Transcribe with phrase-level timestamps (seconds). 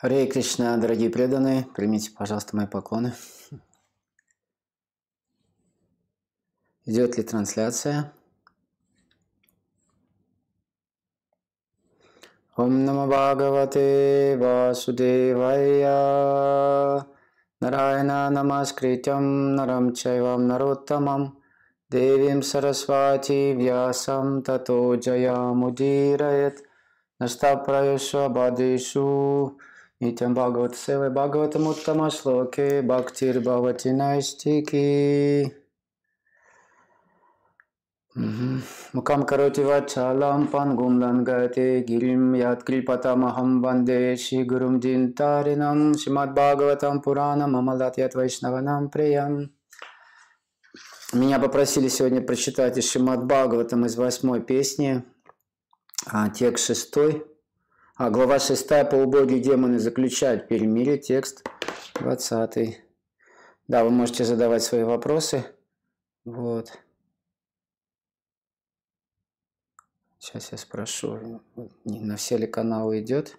[0.00, 3.14] Харе Кришна, дорогие преданные, примите, пожалуйста, мои поклоны.
[6.86, 8.12] Идет ли трансляция?
[12.54, 15.88] Ом Нама Бхагавате Васудевая
[17.60, 21.42] Нарайна Намаскритям Нарам Чайвам Нароттамам
[21.90, 26.62] Девим Сарасвати Вьясам Тато Джаямудирает
[27.18, 29.58] Наштапраюшва Бадишу
[30.00, 35.52] Нитям Бхагават Севай Бхагаватам Уттама Шлоке Бхактир Бхавати Найштики
[38.92, 47.56] Мукам кароти вачалам пангум лангате гирим яд крипатамахам ванде ши гурум динтаринам шимад Бхагаватам Пуранам
[47.56, 49.50] Амалат яд Вайшнаванам Приям
[51.12, 55.02] Меня попросили сегодня прочитать из Шимад Бхагаватам из восьмой песни,
[56.06, 57.24] а, текст шестой,
[57.98, 61.44] а глава шестая «Полубоги демоны заключают перемирие», текст
[61.94, 62.80] двадцатый.
[63.66, 65.44] Да, вы можете задавать свои вопросы.
[66.24, 66.78] Вот.
[70.20, 71.42] Сейчас я спрошу,
[71.84, 73.36] на все ли каналы идет.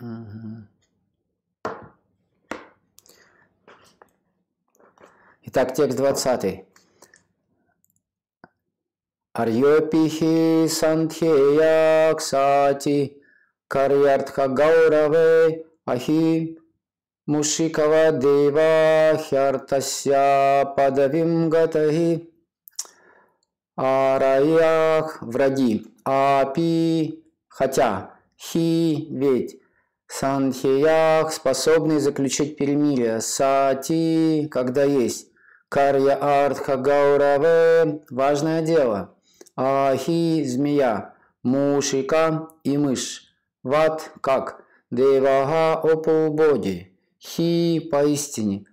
[0.00, 0.77] Угу.
[5.60, 6.64] Итак, текст 20.
[9.32, 13.16] Арьопихи сантхея ксати
[13.66, 16.58] карьяртха гаураве ахи
[17.26, 22.30] мушикава дева хяртася падавим гатахи
[23.76, 25.72] араях враги
[26.04, 29.58] апи хотя хи ведь
[30.10, 33.20] Санхиях способный заключить перемирие.
[33.20, 35.27] Сати, когда есть.
[35.68, 39.14] Карья Артха Гаураве– важное дело.
[39.56, 41.14] Ахи– змея.
[41.42, 43.32] Мушика и мышь.
[43.62, 44.64] Ват– как.
[44.90, 46.96] Девага– ополубоги.
[47.20, 48.64] Хи– поистине.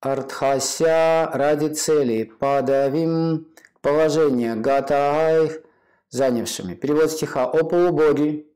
[0.00, 2.30] Артхася– ради цели.
[2.38, 3.46] Падавим–
[3.80, 4.54] положение.
[4.54, 5.60] Гатаайх–
[6.10, 6.74] занявшими.
[6.74, 7.44] Перевод стиха.
[7.44, 8.46] О полубоги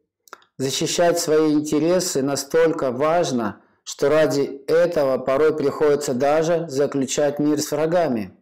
[0.60, 8.32] Защищать свои интересы настолько важно, что ради этого порой приходится даже заключать мир с врагами.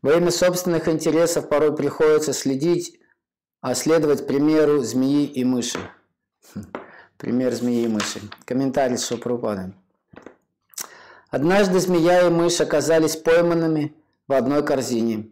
[0.00, 3.00] Во имя собственных интересов порой приходится следить,
[3.60, 5.80] а следовать примеру змеи и мыши.
[6.54, 6.66] Хм,
[7.18, 8.20] пример змеи и мыши.
[8.44, 9.74] Комментарий с Шопрупадом.
[11.30, 13.92] Однажды змея и мышь оказались пойманными
[14.28, 15.30] в одной корзине.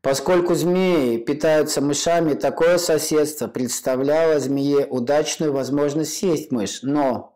[0.00, 7.33] Поскольку змеи питаются мышами, такое соседство представляло змее удачную возможность съесть мышь, но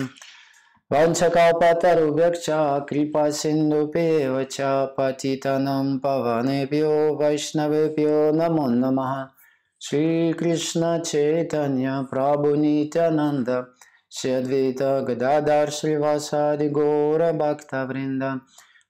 [2.90, 9.14] कृपासिन्धुपेव च पतितनं पवनेभ्यो वैष्णवेभ्यो नमो नमः
[9.78, 13.68] Шри Кришна Чайтанья Прабху Нитянанда
[14.08, 18.40] Шри Гададар Шри Васади Гора Бхакта Вринда.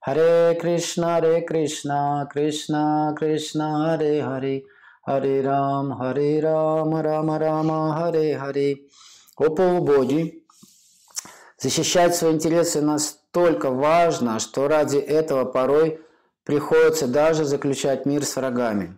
[0.01, 4.65] Харе Кришна Харе Кришна Кришна Кришна Харе Хари
[5.05, 8.89] Хари Рам Хари Ram, Рама Рама Hare Хари
[9.37, 10.45] О полубоги,
[11.59, 16.01] защищать свои интересы настолько важно, что ради этого порой
[16.45, 18.97] приходится даже заключать мир с врагами.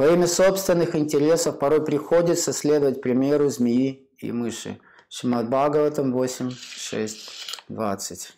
[0.00, 4.80] Во имя собственных интересов порой приходится следовать примеру змеи и мыши.
[5.10, 8.32] Шимад Бхагаватам 8, 6, 20.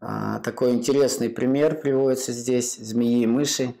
[0.00, 3.76] А, такой интересный пример приводится здесь, змеи и мыши.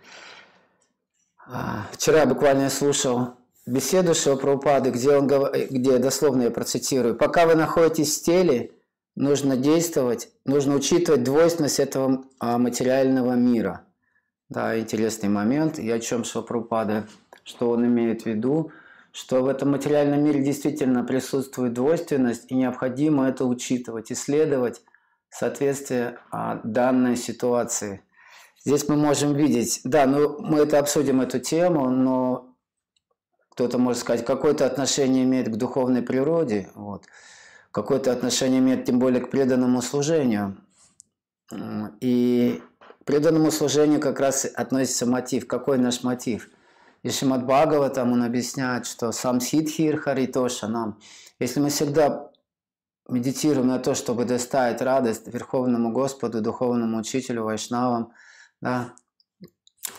[1.44, 3.34] А, вчера буквально я слушал
[3.66, 8.70] беседу Шилапрапады, где, он, где дословно я процитирую, «Пока вы находитесь в теле,
[9.16, 13.84] нужно действовать, нужно учитывать двойственность этого а, материального мира».
[14.52, 15.78] Да, интересный момент.
[15.78, 17.08] И о чем Шилапрапада,
[17.42, 18.70] что он имеет в виду,
[19.10, 24.82] что в этом материальном мире действительно присутствует двойственность, и необходимо это учитывать, исследовать
[25.30, 28.02] соответствие а, данной ситуации.
[28.62, 32.54] Здесь мы можем видеть, да, ну мы это обсудим эту тему, но
[33.52, 37.06] кто-то может сказать, какое-то отношение имеет к духовной природе, вот,
[37.70, 40.58] какое-то отношение имеет тем более к преданному служению.
[42.00, 42.62] И
[43.12, 45.46] преданному служению как раз относится мотив.
[45.46, 46.48] Какой наш мотив?
[47.02, 47.46] И Шимат
[47.92, 50.98] там он объясняет, что сам Сидхир Харитоша нам,
[51.38, 52.30] если мы всегда
[53.06, 58.12] медитируем на то, чтобы доставить радость Верховному Господу, Духовному Учителю, Вайшнавам,
[58.62, 58.94] да,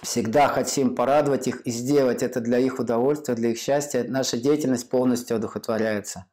[0.02, 4.90] всегда хотим порадовать их и сделать это для их удовольствия, для их счастья, наша деятельность
[4.90, 6.26] полностью одухотворяется.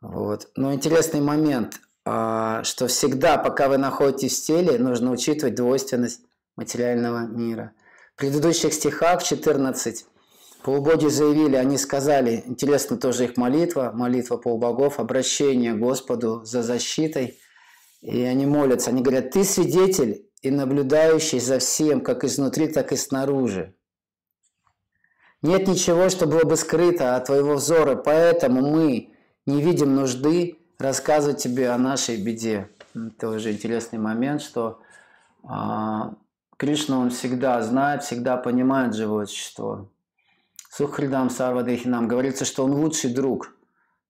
[0.00, 0.48] Вот.
[0.56, 6.20] Но интересный момент, что всегда, пока вы находитесь в теле, нужно учитывать двойственность
[6.54, 7.72] материального мира.
[8.14, 10.06] В предыдущих стихах 14
[10.62, 17.40] полубоги заявили, они сказали, интересно тоже их молитва, молитва полубогов, обращение к Господу за защитой.
[18.02, 22.96] И они молятся, они говорят, ты свидетель и наблюдающий за всем, как изнутри, так и
[22.96, 23.74] снаружи.
[25.42, 29.12] Нет ничего, что было бы скрыто от твоего взора, поэтому мы
[29.44, 32.68] не видим нужды рассказывать тебе о нашей беде.
[32.94, 34.80] Это уже интересный момент, что
[35.42, 36.14] а,
[36.56, 39.90] Кришна, он всегда знает, всегда понимает живое существо.
[40.70, 43.54] Сухридам Сарвадехинам говорится, что он лучший друг.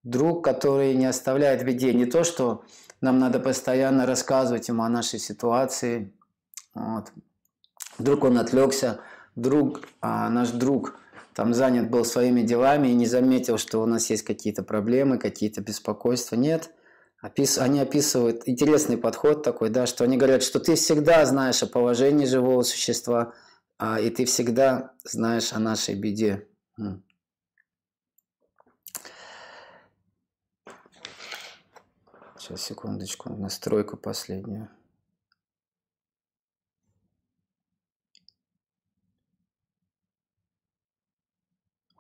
[0.03, 1.93] Друг, который не оставляет в беде.
[1.93, 2.65] Не то, что
[3.01, 6.13] нам надо постоянно рассказывать ему о нашей ситуации.
[6.75, 7.13] Вот.
[7.99, 9.01] Вдруг он отвлекся,
[9.35, 10.99] друг, а наш друг
[11.37, 15.61] там занят был своими делами и не заметил, что у нас есть какие-то проблемы, какие-то
[15.61, 16.35] беспокойства.
[16.35, 16.71] Нет,
[17.23, 17.59] опис...
[17.59, 22.25] они описывают интересный подход такой, да, что они говорят, что ты всегда знаешь о положении
[22.25, 23.35] живого существа,
[23.77, 26.49] а, и ты всегда знаешь о нашей беде.
[32.39, 34.71] Сейчас, секундочку, настройку последнюю.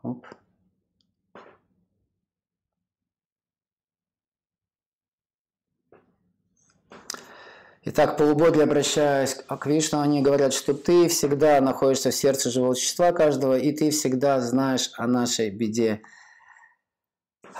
[0.02, 0.26] Оп.
[7.88, 13.12] Итак, полубоги, обращаясь к Вишну, они говорят, что ты всегда находишься в сердце живого существа
[13.12, 16.02] каждого, и ты всегда знаешь о нашей беде.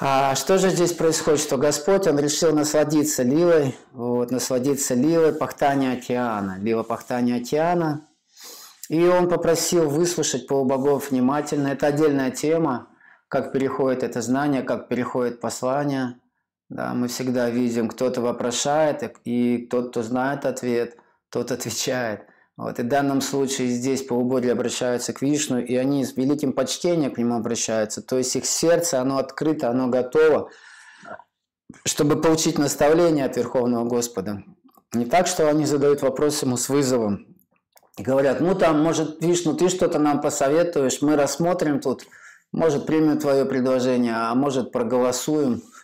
[0.00, 1.40] А что же здесь происходит?
[1.40, 6.58] Что Господь, Он решил насладиться лилой, вот, насладиться лилой пахтания океана.
[6.58, 8.08] Лила пахтания океана.
[8.88, 11.68] И Он попросил выслушать полубогов внимательно.
[11.68, 12.88] Это отдельная тема,
[13.28, 16.16] как переходит это знание, как переходит послание–
[16.68, 20.96] да, мы всегда видим, кто-то вопрошает, и тот, кто знает ответ,
[21.30, 22.22] тот отвечает.
[22.56, 22.78] Вот.
[22.80, 27.18] И в данном случае здесь полубоги обращаются к Вишну, и они с великим почтением к
[27.18, 28.02] нему обращаются.
[28.02, 30.50] То есть их сердце, оно открыто, оно готово,
[31.84, 34.42] чтобы получить наставление от Верховного Господа.
[34.92, 37.35] Не так, что они задают вопрос ему с вызовом.
[37.98, 42.06] Говорят, ну там, может, Вишну, ты что-то нам посоветуешь, мы рассмотрим тут,
[42.52, 45.62] может, примем твое предложение, а может, проголосуем–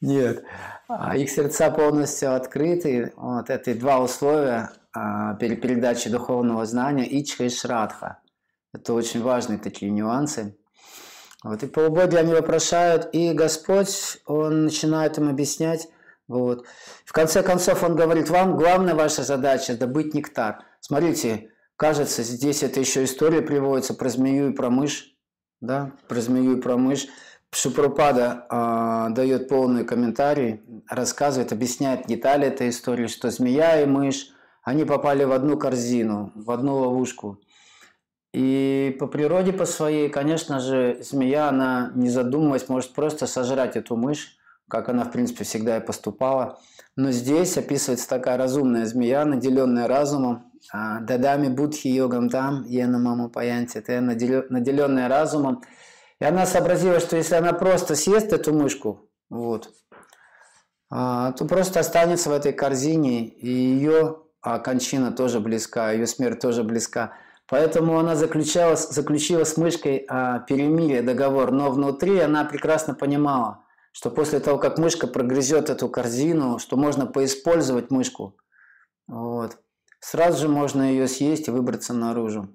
[0.00, 0.44] нет.
[0.88, 3.12] А их сердца полностью открыты.
[3.16, 8.18] Вот это два условия а, передачи духовного знания Ичха и Шрадха.
[8.72, 10.56] Это очень важные такие нюансы.
[11.42, 15.88] Вот, и полубоги они вопрошают, и Господь, Он начинает им объяснять.
[16.28, 16.66] Вот.
[17.04, 20.64] В конце концов, Он говорит, вам главная ваша задача– добыть нектар.
[20.80, 25.14] Смотрите, кажется, здесь это еще история приводится про змею и про мышь.
[25.60, 25.92] Да?
[26.08, 27.06] Про змею и про мышь.
[27.52, 34.30] Шупрупада э, дает полный комментарий, рассказывает, объясняет детали этой истории, что змея и мышь,
[34.64, 37.38] они попали в одну корзину, в одну ловушку.
[38.32, 43.94] И по природе по своей, конечно же, змея, она не задумываясь, может просто сожрать эту
[43.94, 44.36] мышь,
[44.68, 46.58] как она, в принципе, всегда и поступала.
[46.96, 50.52] Но здесь описывается такая разумная змея, наделенная разумом.
[50.72, 55.62] А, Дадами будхи йогам там, ена маму паянти, это наделенная разумом.
[56.20, 59.70] И она сообразила, что если она просто съест эту мышку, вот,
[60.90, 66.40] а, то просто останется в этой корзине, и ее а кончина тоже близка, ее смерть
[66.40, 67.14] тоже близка.
[67.48, 73.63] Поэтому она заключала, заключила с мышкой перемирие, договор, но внутри она прекрасно понимала,
[73.94, 78.36] что после того, как мышка прогрызет эту корзину, что можно поиспользовать мышку,
[79.06, 79.58] вот,
[80.00, 82.48] сразу же можно ее съесть и выбраться наружу.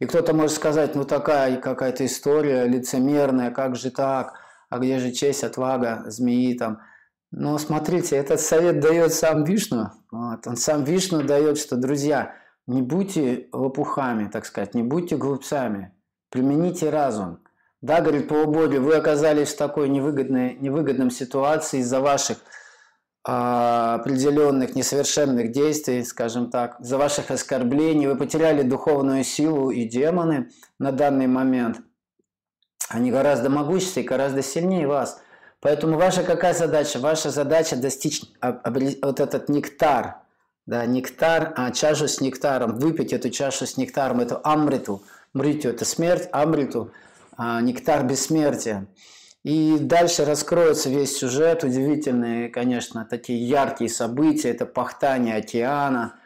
[0.00, 4.34] И кто-то может сказать, ну такая какая-то история лицемерная, как же так,
[4.68, 6.80] а где же честь, отвага змеи там.
[7.30, 9.92] Но смотрите, этот совет дает сам Вишну.
[10.10, 10.48] Вот.
[10.48, 12.34] Он сам Вишну дает, что, друзья,
[12.66, 15.92] не будьте лопухами, так сказать, не будьте глупцами.
[16.30, 17.38] примените разум.
[17.86, 22.38] Да, говорит полубоги, вы оказались в такой невыгодной, невыгодном ситуации из-за ваших
[23.24, 30.50] а, определенных несовершенных действий, скажем так, из-за ваших оскорблений, вы потеряли духовную силу и демоны
[30.80, 31.78] на данный момент.
[32.88, 35.22] Они гораздо могущественнее, гораздо сильнее вас.
[35.60, 36.98] Поэтому ваша какая задача?
[36.98, 40.22] Ваша задача достичь вот этот нектар,
[40.66, 45.04] да, нектар, а чашу с нектаром, выпить эту чашу с нектаром, эту амриту.
[45.34, 46.90] Мритю– это смерть, амриту–
[47.38, 48.88] нектар бессмертия.
[49.42, 56.16] И дальше раскроется весь сюжет, удивительные, конечно, такие яркие события, это пахтание океана,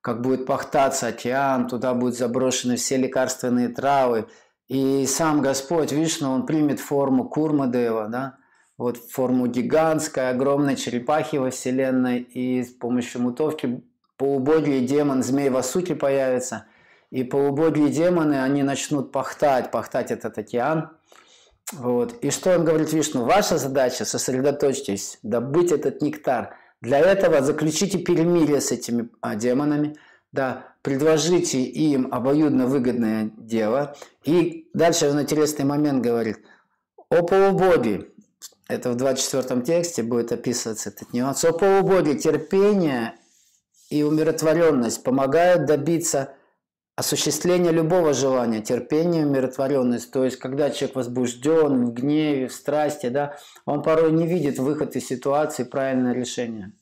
[0.00, 4.28] как будет пахтаться океан, туда будут заброшены все лекарственные травы,
[4.68, 8.36] и сам Господь, Вишну, он примет форму Курмадева, да,
[8.78, 13.82] вот форму гигантской, огромной черепахи во Вселенной, и с помощью мутовки
[14.16, 16.64] полубоги демон, змей Васуки появится,
[17.10, 20.90] и полубоги демоны, они начнут пахтать, пахтать этот океан,
[21.72, 22.14] вот.
[22.24, 23.24] И что он говорит Вишну?
[23.24, 26.56] Ваша задача– сосредоточьтесь, добыть этот нектар.
[26.80, 29.96] Для этого заключите перемирие с этими а, демонами,
[30.32, 33.96] да, предложите им обоюдно выгодное дело.
[34.24, 36.38] И дальше он интересный момент говорит.
[37.10, 38.08] О полубоге,
[38.68, 41.44] это в 24 тексте будет описываться этот нюанс.
[41.44, 43.14] О полубоге терпение
[43.90, 46.32] и умиротворенность помогают добиться
[47.00, 50.10] осуществления любого желания, терпение, умиротворенность.
[50.10, 54.94] То есть, когда человек возбужден, в гневе, в страсти, да, он порой не видит выход
[54.96, 56.72] из ситуации, правильное решение.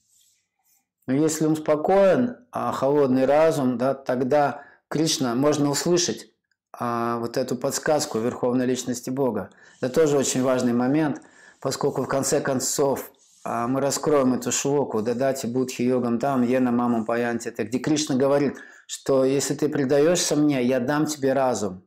[1.07, 6.33] Но если он спокоен, а холодный разум, да, тогда Кришна можно услышать
[6.73, 9.51] а, вот эту подсказку Верховной Личности Бога.
[9.81, 11.23] Это тоже очень важный момент,
[11.61, 13.13] поскольку в конце концов
[13.45, 18.17] а, мы раскроем эту шлоку, дадати будхи йогам там, ена маму паянти, это где Кришна
[18.17, 18.57] говорит,
[18.89, 21.85] что если ты предаешься мне, я дам тебе разум,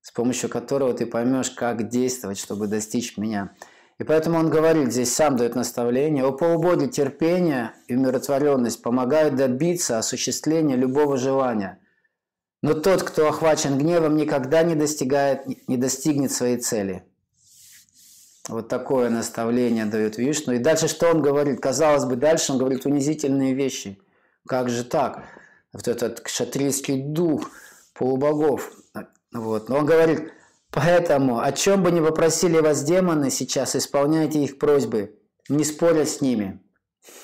[0.00, 3.52] с помощью которого ты поймешь, как действовать, чтобы достичь меня.
[3.98, 9.98] И поэтому он говорит, здесь сам дает наставление, о полубоге терпение и умиротворенность помогают добиться
[9.98, 11.80] осуществления любого желания.
[12.62, 17.04] Но тот, кто охвачен гневом, никогда не достигает, не достигнет своей цели.
[18.48, 20.54] Вот такое наставление дает Вишну.
[20.54, 21.60] И дальше что он говорит?
[21.60, 23.98] Казалось бы, дальше он говорит унизительные вещи.
[24.46, 25.37] Как же так?
[25.72, 27.50] Вот этот кшатрийский дух
[27.94, 28.72] полубогов.
[29.32, 29.68] Вот.
[29.68, 30.32] Но он говорит,
[30.70, 36.20] Поэтому, о чем бы ни попросили вас демоны сейчас, исполняйте их просьбы, не споря с
[36.20, 36.62] ними.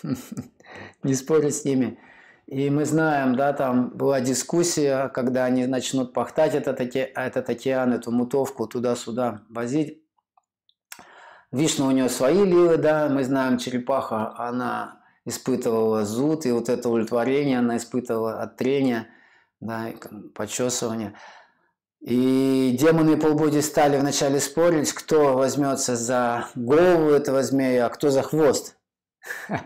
[1.02, 1.98] Не споря с ними.
[2.46, 8.10] И мы знаем, да, там была дискуссия, когда они начнут пахтать этот, этот океан, эту
[8.10, 10.02] мутовку туда-сюда возить.
[11.52, 16.88] Вишна у нее свои ливы, да, мы знаем, черепаха, она испытывала зуд, и вот это
[16.88, 19.09] удовлетворение она испытывала от трения,
[19.61, 19.93] да,
[20.35, 21.14] почесывания.
[22.00, 28.11] И демоны и полбоги стали вначале спорить, кто возьмется за голову этого змея, а кто
[28.11, 28.76] за хвост.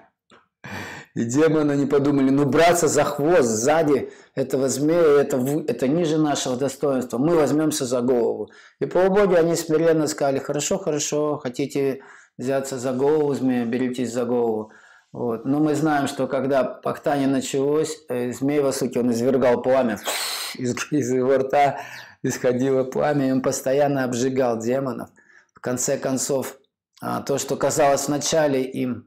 [1.14, 6.56] И демоны не подумали, ну браться за хвост сзади этого змея, это, это ниже нашего
[6.56, 8.50] достоинства, мы возьмемся за голову.
[8.78, 12.02] И полубоги, они смиренно сказали, хорошо, хорошо, хотите
[12.36, 14.70] взяться за голову змея, беритесь за голову.
[15.12, 15.44] Вот.
[15.44, 19.98] Но мы знаем, что когда пахтание началось, э, змей Васуки, он извергал пламя
[20.54, 21.80] из, из его рта,
[22.22, 25.10] исходило пламя, и он постоянно обжигал демонов.
[25.54, 26.58] В конце концов,
[27.00, 29.06] а, то, что казалось вначале им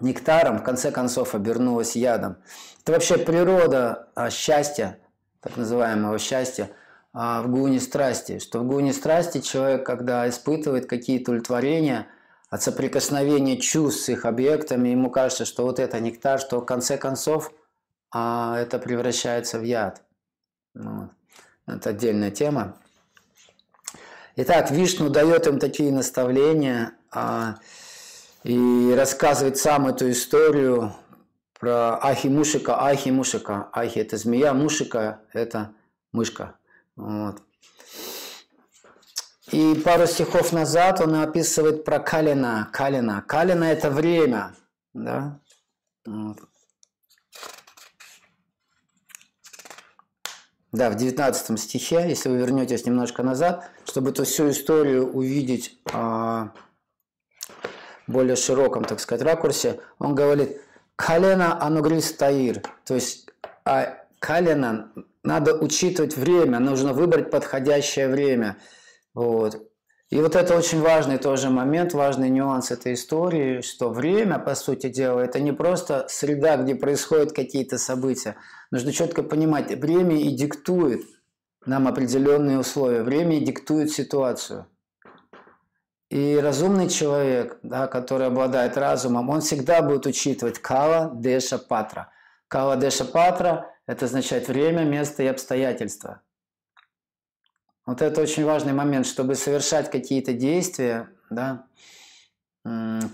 [0.00, 2.38] нектаром, в конце концов обернулось ядом.
[2.82, 4.98] Это вообще природа а, счастья,
[5.40, 6.70] так называемого счастья,
[7.12, 8.38] а, в гуне страсти.
[8.38, 12.06] Что в гуне страсти человек, когда испытывает какие-то удовлетворения
[12.50, 16.98] от соприкосновения чувств с их объектами, ему кажется, что вот это нектар, что в конце
[16.98, 17.52] концов
[18.12, 20.02] это превращается в яд.
[20.74, 21.10] Вот.
[21.66, 22.76] Это отдельная тема.
[24.34, 27.56] Итак, Вишну дает им такие наставления а,
[28.42, 30.94] и рассказывает сам эту историю
[31.58, 33.68] про Ахи Мушика, Ахи Мушика.
[33.72, 35.72] Ахи– это змея, Мушика– это
[36.12, 36.56] мышка.
[36.96, 37.42] Вот.
[39.52, 42.68] И пару стихов назад он описывает про Калина.
[42.72, 43.22] Калина.
[43.26, 44.54] Калина– это время.
[44.94, 45.40] Да?
[50.72, 56.52] Да, в 19 стихе, если вы вернетесь немножко назад, чтобы эту всю историю увидеть а,
[58.06, 60.60] более широком, так сказать, ракурсе, он говорит
[60.94, 63.28] «Калена анугрис таир», то есть
[63.64, 64.92] а калена
[65.22, 68.56] надо учитывать время, нужно выбрать подходящее время.
[69.20, 69.70] Вот.
[70.08, 74.88] И вот это очень важный тоже момент, важный нюанс этой истории, что время, по сути
[74.88, 78.36] дела, это не просто среда, где происходят какие-то события.
[78.70, 81.02] Нужно четко понимать, время и диктует
[81.66, 83.02] нам определенные условия.
[83.02, 84.66] Время диктует ситуацию.
[86.08, 92.10] И разумный человек, да, который обладает разумом, он всегда будет учитывать кала, деша, патра.
[92.48, 96.22] Кала, деша, патра– это означает время, место и обстоятельства.
[97.90, 101.66] Вот это очень важный момент, чтобы совершать какие-то действия, да,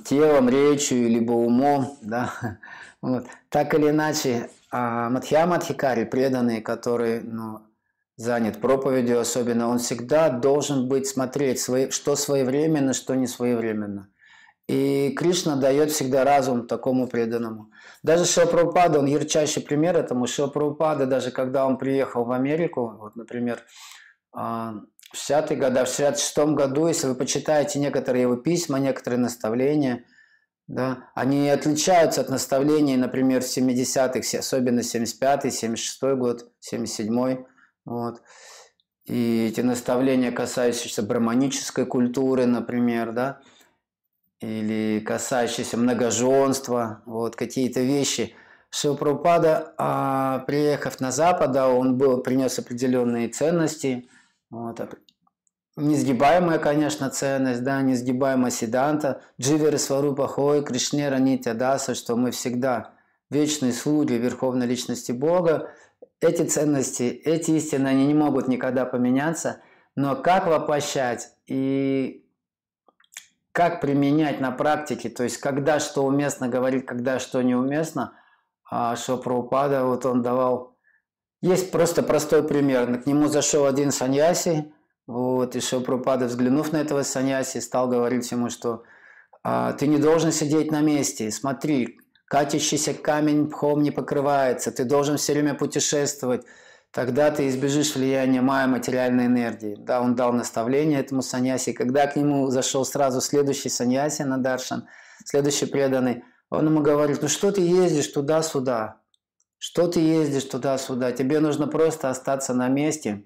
[0.05, 2.59] телом, речью, либо умом, да,
[3.01, 3.25] вот.
[3.49, 7.63] так или иначе, а Мадхьяма Адхикари, преданный, который ну,
[8.19, 14.11] занят проповедью особенно, он всегда должен быть смотреть, свои, что своевременно, что не своевременно.
[14.69, 17.71] И Кришна дает всегда разум такому преданному.
[18.03, 20.27] Даже Шилапрабхупада, он ярчайший пример этому.
[20.27, 23.63] Шилапрабхупада, даже когда он приехал в Америку, вот, например,
[24.37, 30.05] в 60-е годы, в 66 году, если вы почитаете некоторые его письма, некоторые наставления,
[30.69, 37.47] да, они отличаются от наставлений, например, в 70-х, особенно 75-й, 76-й год, 77-й.
[37.85, 38.21] Вот.
[39.05, 43.41] И эти наставления, касающиеся браманической культуры, например, да,
[44.41, 48.35] или касающиеся многоженства, вот какие-то вещи.
[48.71, 54.09] Шилпрапада, а, приехав на Запад, он был, принес определенные ценности,
[54.51, 54.81] вот,
[55.77, 62.95] несгибаемая, конечно, ценность, да, несгибаемая Сиданта, Дживери Сварупа Хой, Кришнера Нитя Даса, что мы всегда
[63.31, 65.71] вечные слуги Верховной Личности Бога,
[66.21, 69.61] эти ценности, эти истины, они не могут никогда поменяться,
[69.95, 72.27] но как воплощать и
[73.53, 78.13] как применять на практике, то есть когда что уместно говорить, когда что неуместно,
[78.69, 80.76] а что Прабхупада, вот он давал...
[81.43, 83.03] Есть просто простой пример.
[83.03, 84.73] К нему зашел один саньяси,
[85.07, 88.83] вот, и Шилпрапада, взглянув на этого саньяси, стал говорить ему, что
[89.45, 95.19] а, ты не должен сидеть на месте, смотри, катящийся камень пхом не покрывается, ты должен
[95.19, 96.45] все время путешествовать,
[96.91, 99.77] тогда ты избежишь влияния майя материальной энергии.
[99.79, 101.73] Да, он дал наставление этому саньяси.
[101.73, 104.89] Когда к нему зашел сразу следующий саньяси на Даршан,
[105.25, 109.01] следующий преданный, он ему говорит, ну что ты ездишь туда-сюда?
[109.59, 111.13] Что ты ездишь туда-сюда?
[111.13, 113.25] Тебе нужно просто остаться на месте.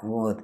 [0.00, 0.40] Вот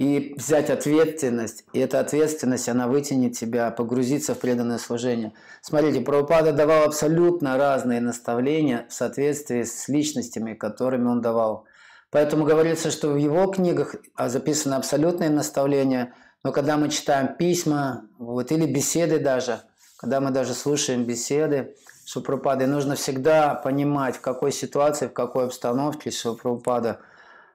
[0.00, 5.34] и взять ответственность, и эта ответственность, она вытянет тебя, погрузиться в преданное служение.
[5.60, 11.66] Смотрите, Прабхупада давал абсолютно разные наставления в соответствии с личностями, которыми он давал.
[12.10, 18.08] Поэтому говорится, что в его книгах а, записаны абсолютные наставления, но когда мы читаем письма,
[18.18, 19.60] вот, или беседы даже,
[19.98, 21.74] когда мы даже слушаем беседы
[22.10, 27.00] Шупрупады, нужно всегда понимать, в какой ситуации, в какой обстановке Шупрупада–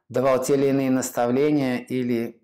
[0.10, 2.42] давал те или иные наставления или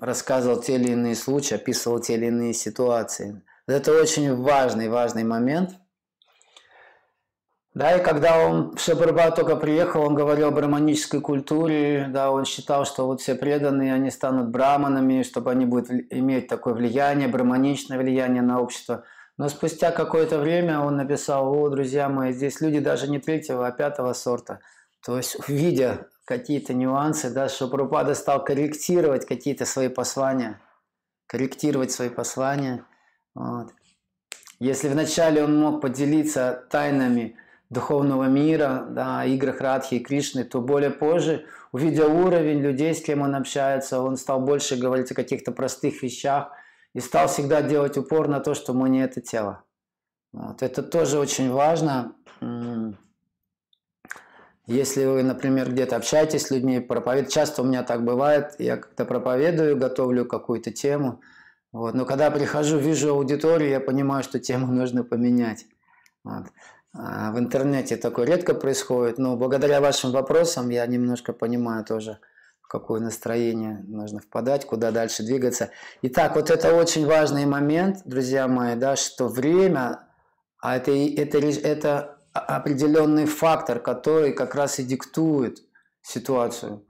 [0.00, 3.42] рассказывал те или иные случаи, описывал те или иные ситуации.
[3.66, 5.70] Это очень важный, важный момент.
[7.74, 12.84] Да, и когда он, Шабарба только приехал, он говорил о браманической культуре, да, он считал,
[12.84, 18.42] что вот все преданные, они станут браманами, чтобы они будут иметь такое влияние, браманичное влияние
[18.42, 19.04] на общество.
[19.38, 23.70] Но спустя какое-то время он написал, о, друзья мои, здесь люди даже не третьего, а
[23.70, 24.60] пятого сорта.
[25.04, 30.60] То есть, видя какие-то нюансы, да, что Прабхупада стал корректировать какие-то свои послания,
[31.26, 32.84] корректировать свои послания.
[33.34, 33.68] Вот.
[34.58, 37.36] Если вначале он мог поделиться тайнами
[37.70, 43.22] духовного мира, да, играх Радхи и Кришны, то более позже, увидя уровень людей, с кем
[43.22, 46.50] он общается, он стал больше говорить о каких-то простых вещах
[46.98, 49.62] и стал всегда делать упор на то, что мы не это тело.
[50.32, 50.64] Вот.
[50.64, 52.12] Это тоже очень важно.
[54.66, 57.28] Если вы, например, где-то общаетесь с людьми, проповед...
[57.28, 61.20] часто у меня так бывает, я как-то проповедую, готовлю какую-то тему,
[61.70, 61.94] вот.
[61.94, 65.66] но когда прихожу, вижу аудиторию, я понимаю, что тему нужно поменять.
[66.24, 66.46] Вот.
[66.92, 72.18] А в интернете такое редко происходит, но благодаря вашим вопросам я немножко понимаю тоже,
[72.68, 75.70] какое настроение нужно впадать, куда дальше двигаться.
[76.02, 80.06] Итак, вот это очень важный момент, друзья мои, да, что время,
[80.60, 85.62] а это, это, это определенный фактор, который как раз и диктует
[86.02, 86.84] ситуацию.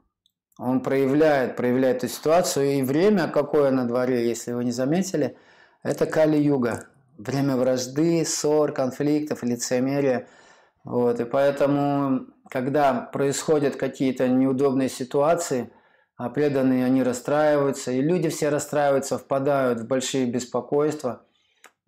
[0.59, 2.67] Он проявляет, проявляет эту ситуацию.
[2.67, 5.37] И время, какое на дворе, если вы не заметили,
[5.85, 6.89] это Кали-юга.
[7.17, 10.27] Время вражды, ссор, конфликтов, лицемерия.
[10.85, 11.21] Вот.
[11.21, 15.71] И поэтому, когда происходят какие-то неудобные ситуации,
[16.17, 21.23] а преданные они расстраиваются, и люди все расстраиваются, впадают в большие беспокойства–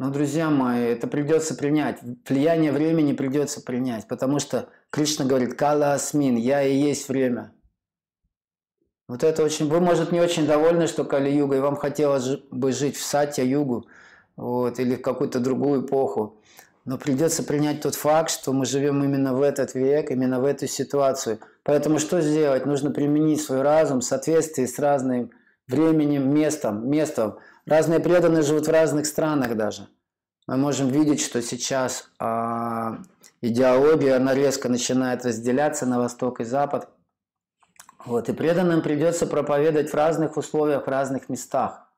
[0.00, 1.98] но, друзья мои, это придется принять.
[2.26, 7.52] Влияние времени придется принять, потому что Кришна говорит «Кала Асмин», «Я и есть время».
[9.08, 9.68] Вот это очень...
[9.68, 13.88] Вы, может, не очень довольны, что Кали-юга, и вам хотелось бы жить в Сатья-югу,
[14.36, 16.40] вот, или в какую-то другую эпоху.
[16.84, 20.66] Но придется принять тот факт, что мы живем именно в этот век, именно в эту
[20.66, 21.38] ситуацию.
[21.62, 22.66] Поэтому что сделать?
[22.66, 25.30] Нужно применить свой разум в соответствии с разным
[25.68, 27.38] временем, местом, местом.
[27.66, 29.88] Разные преданные живут в разных странах даже.
[30.46, 32.96] Мы можем видеть, что сейчас э,
[33.42, 36.88] идеология, она резко начинает разделяться на восток и запад.
[38.06, 41.89] Вот, и преданным придется проповедовать в разных условиях, в разных местах.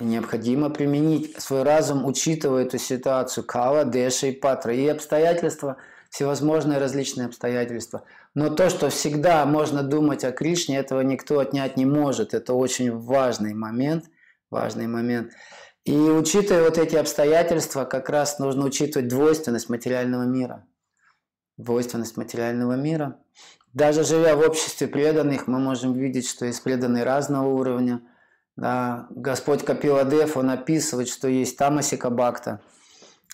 [0.00, 5.76] Необходимо применить свой разум, учитывая эту ситуацию, кала, деша и патра, и обстоятельства,
[6.08, 8.04] всевозможные различные обстоятельства.
[8.32, 12.32] Но то, что всегда можно думать о Кришне, этого никто отнять не может.
[12.32, 14.04] Это очень важный момент,
[14.50, 15.32] важный момент.
[15.84, 20.64] И учитывая вот эти обстоятельства, как раз нужно учитывать двойственность материального мира.
[21.56, 23.18] Двойственность материального мира.
[23.72, 28.00] Даже живя в обществе преданных, мы можем видеть, что есть преданные разного уровня–
[28.58, 32.60] да, Господь Капиладев, он описывает, что есть Тамасика Бхакта.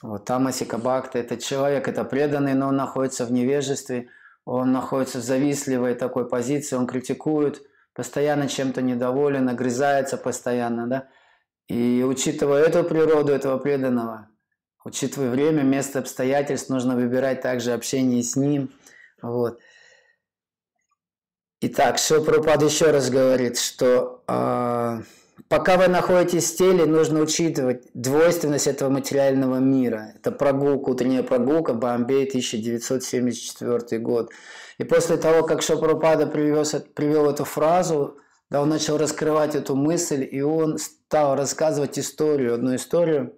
[0.03, 4.09] Вот, Тамасика Бхакта– это человек, это преданный, но он находится в невежестве,
[4.45, 7.63] он находится в завистливой такой позиции, он критикует,
[7.95, 11.09] постоянно чем-то недоволен, огрызается постоянно, да.
[11.69, 14.29] И учитывая эту природу этого преданного,
[14.85, 18.71] учитывая время, место, обстоятельств, нужно выбирать также общение с ним.
[19.23, 19.59] Вот.
[21.67, 25.01] Итак, Шилпрапад еще раз говорит, что э,
[25.49, 30.13] пока вы находитесь в теле, нужно учитывать двойственность этого материального мира.
[30.15, 34.31] Это прогулка, утренняя прогулка, Бомбей, 1974 год.
[34.77, 38.19] И после того, как Шилпрапада привел, привел эту фразу,
[38.51, 43.33] да, он начал раскрывать эту мысль, и он стал рассказывать историю, одну историю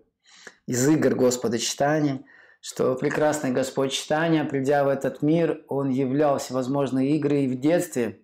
[0.66, 2.24] из игр Господа Читания–
[2.60, 8.20] что прекрасный Господь читания, придя в этот мир, он являл всевозможные игры и в детстве.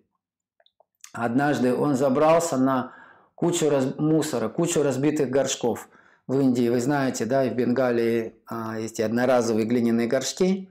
[1.13, 2.93] Однажды он забрался на
[3.35, 3.95] кучу раз...
[3.97, 5.87] мусора, кучу разбитых горшков.
[6.27, 10.69] В Индии, вы знаете, да, и в Бенгалии а, есть одноразовые глиняные горшки.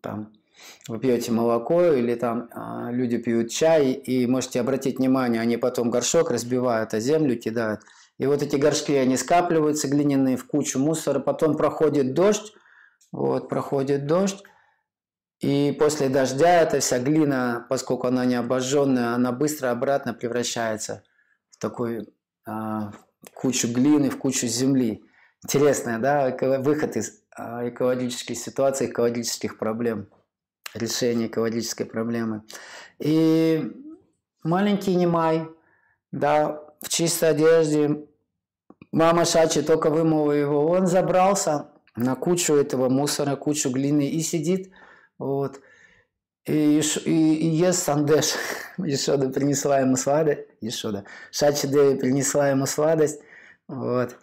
[0.00, 0.32] Там
[0.88, 5.90] вы пьете молоко или там а, люди пьют чай, и можете обратить внимание, они потом
[5.90, 7.82] горшок разбивают, а землю кидают.
[8.18, 12.52] И вот эти горшки, они скапливаются глиняные в кучу мусора, потом проходит дождь,
[13.12, 14.42] вот, проходит дождь,
[15.42, 21.02] и после дождя эта вся глина, поскольку она не обожженная, она быстро обратно превращается
[21.50, 22.06] в такую
[22.46, 22.92] а,
[23.34, 25.04] кучу глины, в кучу земли.
[25.42, 30.06] Интересная, да, выход из а, экологической ситуации, экологических проблем,
[30.74, 32.44] решение экологической проблемы.
[33.00, 33.68] И
[34.44, 35.48] маленький Немай,
[36.12, 38.06] да, в чистой одежде,
[38.92, 44.70] мама Шачи только вымыла его, он забрался на кучу этого мусора, кучу глины и сидит,
[45.18, 45.60] вот,
[46.46, 48.34] и, и, и ест сандеш.
[48.78, 53.20] Ешода принесла ему сладость, Ешода, Шачи Деви принесла ему сладость,
[53.68, 54.16] вот.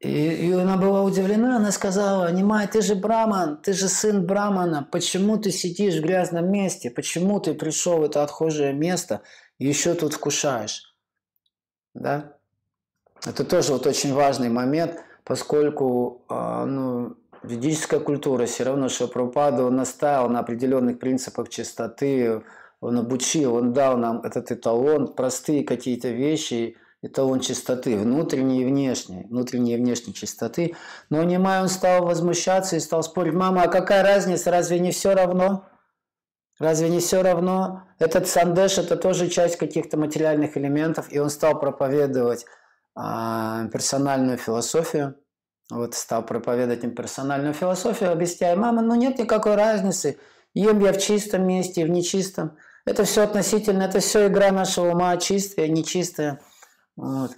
[0.00, 4.86] И, и она была удивлена, она сказала, Нимай, ты же браман, ты же сын брамана,
[4.92, 9.22] почему ты сидишь в грязном месте, почему ты пришел в это отхожее место
[9.58, 10.94] и еще тут вкушаешь?
[11.94, 12.36] Да?
[13.24, 19.64] Это тоже вот очень важный момент– поскольку а, ну, ведическая культура все равно, что Прабхупада,
[19.64, 22.42] он настаивал на определенных принципах чистоты,
[22.80, 29.24] он обучил, он дал нам этот эталон, простые какие-то вещи, эталон чистоты, внутренней и внешней,
[29.24, 30.76] внутренней и внешней чистоты.
[31.10, 35.12] Но Нимай он стал возмущаться и стал спорить, мама, а какая разница, разве не все
[35.12, 35.64] равно?
[36.60, 37.82] Разве не все равно?
[37.98, 42.46] Этот сандеш– это тоже часть каких-то материальных элементов, и он стал проповедовать
[42.96, 45.16] персональную философию.
[45.70, 50.16] Вот стал проповедовать им персональную философию, объясняя, мама, ну нет никакой разницы,
[50.54, 52.56] ем я в чистом месте, в нечистом.
[52.84, 56.40] Это все относительно, это все игра нашего ума, чистая, нечистая.
[56.94, 57.32] Вот.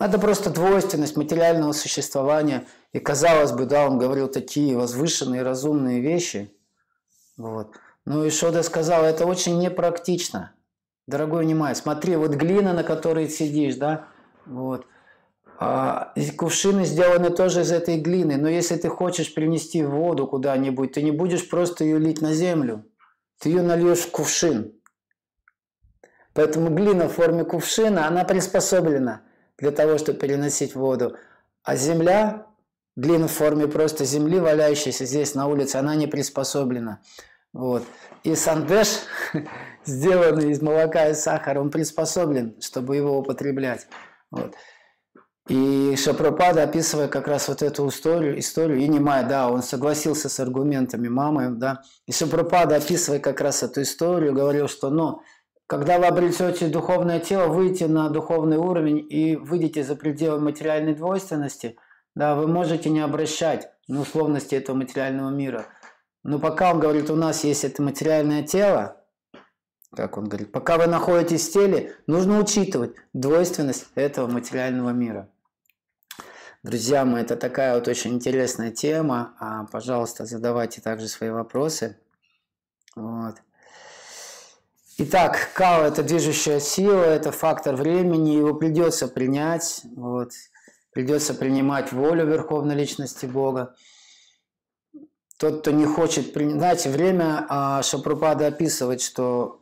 [0.00, 2.66] Это просто двойственность материального существования.
[2.92, 6.50] И казалось бы, да, он говорил такие возвышенные, разумные вещи.
[7.36, 7.76] Вот.
[8.04, 10.54] Ну и Шода сказал, это очень непрактично.
[11.06, 14.08] Дорогой Немай, смотри, вот глина, на которой сидишь, да,
[14.46, 14.86] вот.
[15.58, 21.02] А, кувшины сделаны тоже из этой глины, но если ты хочешь принести воду куда-нибудь, ты
[21.02, 22.84] не будешь просто ее лить на землю,
[23.38, 24.72] ты ее нальешь в кувшин.
[26.34, 29.22] Поэтому глина в форме кувшина, она приспособлена
[29.58, 31.16] для того, чтобы переносить воду.
[31.62, 32.46] А земля,
[32.96, 37.00] глина в форме просто земли, валяющейся здесь на улице, она не приспособлена.
[37.52, 37.84] Вот.
[38.24, 38.88] И сандеш,
[39.84, 43.86] сделанный из молока и сахара, он приспособлен, чтобы его употреблять.
[44.32, 44.54] Вот.
[45.48, 50.40] И Шапрапада, описывая как раз вот эту историю, историю и Нимай, да, он согласился с
[50.40, 55.20] аргументами мамы, да, и Шапрапада, описывая как раз эту историю, говорил, что, ну,
[55.66, 61.76] когда вы обретете духовное тело, выйдете на духовный уровень и выйдете за пределы материальной двойственности,
[62.14, 65.66] Да, вы можете не обращать на условности этого материального мира.
[66.24, 69.01] Но пока он говорит, у нас есть это материальное тело,
[69.94, 75.28] как он говорит, пока вы находитесь в теле, нужно учитывать двойственность этого материального мира.
[76.62, 79.34] Друзья мои, это такая вот очень интересная тема.
[79.38, 81.98] А, пожалуйста, задавайте также свои вопросы.
[82.94, 83.34] Вот.
[84.98, 90.30] Итак, кал– это движущая сила, это фактор времени, его придется принять, вот.
[90.92, 93.74] придется принимать волю Верховной Личности Бога.
[95.38, 99.61] Тот, кто не хочет принять, время а, Шапрупада описывает, что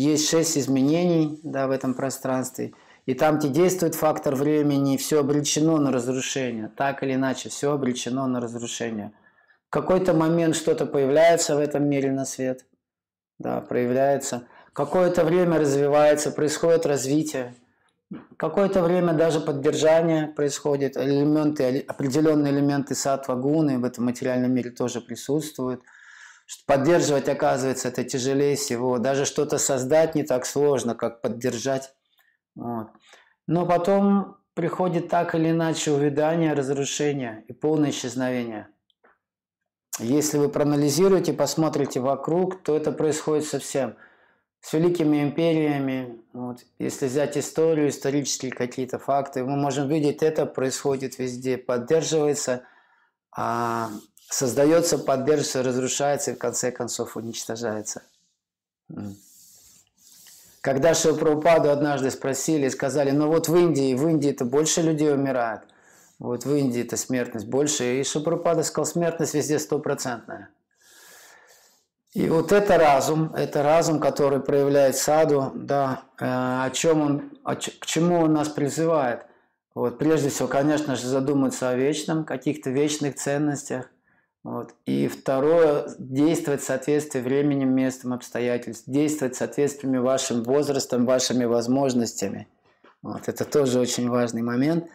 [0.00, 2.72] есть шесть изменений да, в этом пространстве,
[3.06, 8.26] и там, где действует фактор времени, все обречено на разрушение, так или иначе, все обречено
[8.26, 9.12] на разрушение.
[9.68, 12.66] В какой-то момент что-то появляется в этом мире на свет,
[13.38, 14.46] да, проявляется–
[14.78, 17.52] Какое-то время развивается, происходит развитие.
[18.36, 25.00] Какое-то время даже поддержание происходит, элементы, определенные элементы сатва гуны в этом материальном мире тоже
[25.00, 25.82] присутствуют.
[26.66, 28.98] Поддерживать, оказывается, это тяжелее всего.
[28.98, 31.92] Даже что-то создать не так сложно, как поддержать.
[32.54, 32.88] Вот.
[33.46, 38.68] Но потом приходит так или иначе увядание, разрушение и полное исчезновение.
[39.98, 43.96] Если вы проанализируете, посмотрите вокруг, то это происходит совсем–
[44.60, 51.18] с великими империями, вот, если взять историю, исторические какие-то факты, мы можем видеть, это происходит
[51.18, 52.64] везде, поддерживается,
[53.30, 53.90] а
[54.30, 58.02] создается, поддерживается, разрушается и в конце концов уничтожается.
[60.60, 65.62] Когда Шилпрападу однажды спросили, сказали, ну вот в Индии, в Индии это больше людей умирает,
[66.18, 70.50] вот в Индии это смертность больше, и Шилпрапада сказал, смертность везде стопроцентная.
[72.14, 77.54] И вот это разум, это разум, который проявляет саду, да, э, о чем он, о,
[77.54, 79.26] к чему он нас призывает.
[79.74, 83.90] Вот, прежде всего, конечно же, задуматься о вечном, каких-то вечных ценностях.
[84.44, 84.74] Вот.
[84.86, 92.48] И второе, действовать в соответствии временем, местом, обстоятельств, действовать в соответствии вашим возрастом, вашими возможностями.
[93.02, 93.28] Вот.
[93.28, 94.88] Это тоже очень важный момент.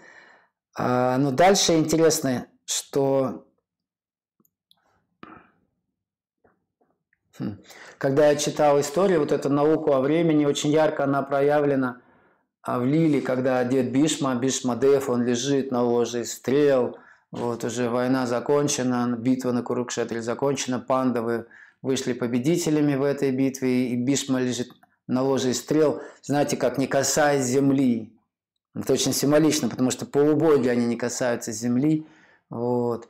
[0.76, 3.46] А, но дальше интересно, что
[7.40, 7.58] Хм.
[7.98, 12.02] Когда я читал историю, вот эту науку о времени, очень ярко она проявлена
[12.62, 16.98] а, в Лиле, когда дед Бишма, Бишмадев, он лежит на ложе стрел,
[17.34, 21.48] вот уже война закончена, битва на Курукшетре закончена, пандавы
[21.82, 24.72] вышли победителями в этой битве, и Бишма лежит
[25.08, 28.14] на ложе стрел, знаете, как не касаясь земли.
[28.76, 32.06] Это очень символично, потому что полубоги, они не касаются земли.
[32.52, 33.10] Вот.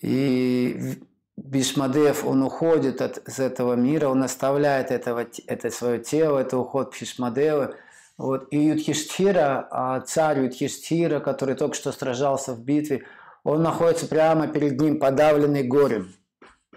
[0.00, 0.98] И
[1.36, 6.96] Бишмадев, он уходит от, из этого мира, он оставляет этого, это свое тело, это уход
[7.00, 7.76] Бишмадева.
[8.18, 8.48] Вот.
[8.50, 13.04] И Юдхиштхира, а царь Юдхиштхира, который только что сражался в битве,
[13.44, 16.12] он находится прямо перед ним, подавленный горем.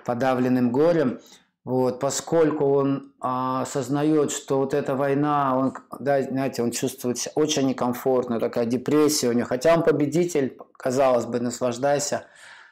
[0.05, 1.19] Подавленным горем,
[1.63, 7.67] вот, поскольку он а, что вот эта война, он, да, знаете, он чувствует себя очень
[7.67, 9.47] некомфортно, такая депрессия у него.
[9.47, 12.25] Хотя он победитель, казалось бы, наслаждайся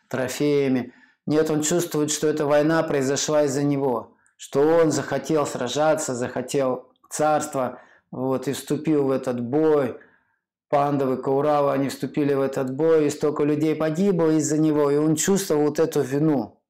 [0.10, 0.94] трофеями–
[1.26, 7.80] нет, он чувствует, что эта война произошла из-за него, что он захотел сражаться, захотел царства,
[8.10, 9.98] вот, и вступил в этот бой.
[10.72, 15.16] Пандавы, Кауравы, они вступили в этот бой, и столько людей погибло из-за него, и он
[15.16, 16.64] чувствовал вот эту вину.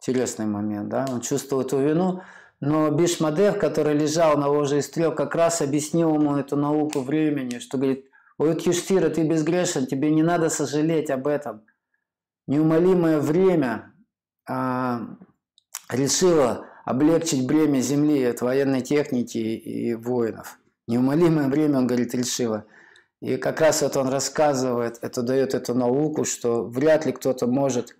[0.00, 1.06] Интересный момент, да?
[1.08, 2.22] Он чувствовал эту вину,
[2.60, 7.60] но Бишмадев, который лежал на ложе и стрел, как раз объяснил ему эту науку времени,
[7.60, 11.62] что говорит, «Ой, Киштира, ты безгрешен, тебе не надо сожалеть об этом
[12.46, 13.94] неумолимое время
[14.48, 15.00] а,
[15.88, 20.58] решило облегчить бремя земли от военной техники и воинов.
[20.86, 22.64] Неумолимое время, он говорит, решило.
[23.20, 27.96] И как раз вот он рассказывает, это дает эту науку, что вряд ли кто-то может,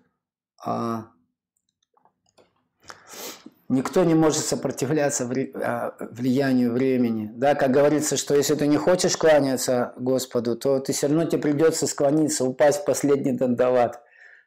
[0.63, 1.07] а,
[3.69, 5.23] никто не может сопротивляться
[5.55, 7.31] а, влиянию времени.
[7.33, 11.41] Да, как говорится, что если ты не хочешь кланяться Господу, то ты все равно тебе
[11.41, 14.03] придется склониться, упасть в последний дандават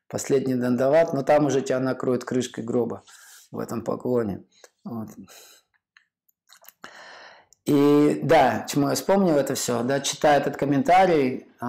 [0.08, 3.02] последний дандават, но там уже тебя накроют крышкой гроба
[3.50, 4.44] в этом поклоне.
[4.84, 5.08] Вот.
[7.64, 7.74] И
[8.14, 11.64] да, чему я вспомнил это все, да, читая этот комментарий э,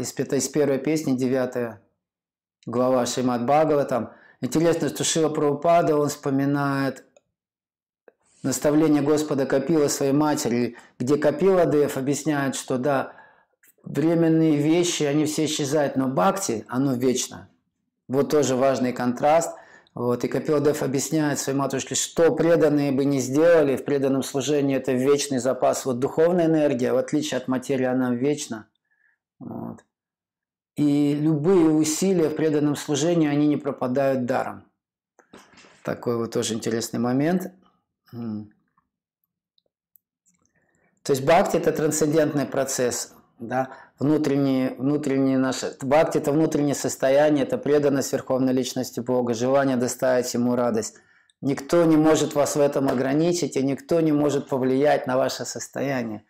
[0.00, 1.80] из, из первой песни, девятая
[2.66, 7.04] глава Шримад Бхагаватам, интересно, что Шива Прабхупада, он вспоминает
[8.42, 13.12] наставление Господа Капила своей матери, где Капила Дев объясняет, что да,
[13.82, 17.48] временные вещи, они все исчезают, но бхакти, оно вечно.
[18.08, 19.56] Вот тоже важный контраст.
[19.92, 24.92] Вот, и Капилдев объясняет своей матушке, что преданные бы не сделали в преданном служении, это
[24.92, 25.84] вечный запас.
[25.84, 28.68] Вот духовная энергия, в отличие от материи, она вечна.
[29.40, 29.84] Вот.
[30.76, 34.64] И любые усилия в преданном служении, они не пропадают даром.
[35.82, 37.52] Такой вот тоже интересный момент.
[41.02, 43.70] То есть бхакти– это трансцендентный процесс, да,
[44.00, 45.76] внутренние, внутренние наши...
[45.80, 50.96] Бхакти– это внутреннее состояние, это преданность Верховной Личности Бога, желание доставить Ему радость.
[51.42, 56.24] Никто не может вас в этом ограничить, и никто не может повлиять на ваше состояние.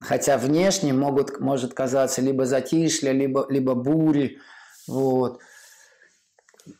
[0.00, 4.38] Хотя внешне могут, может казаться либо затишье, либо, либо бури.
[4.88, 5.40] Вот.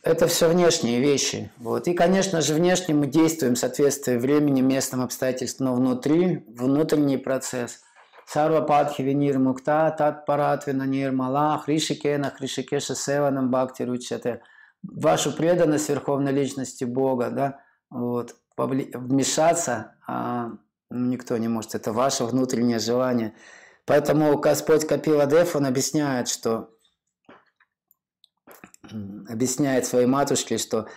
[0.03, 1.53] Это все внешние вещи.
[1.59, 1.89] Вот.
[1.89, 7.81] И, конечно же, внешне мы действуем в соответствии времени, местным обстоятельствам, но внутри, внутренний процесс.
[8.27, 14.43] Сарва Падхи Венир Мукта, Тат Паратвина Нирмала, Хришикена, Хришикеша Севанам Бхакти Ручате.
[14.83, 20.51] Вашу преданность Верховной Личности Бога, да, вот, вмешаться, а
[20.91, 23.35] никто не может, это ваше внутреннее желание.
[23.85, 26.71] Поэтому Господь Капила Дев, он объясняет, что
[29.29, 30.89] объясняет своей матушке, что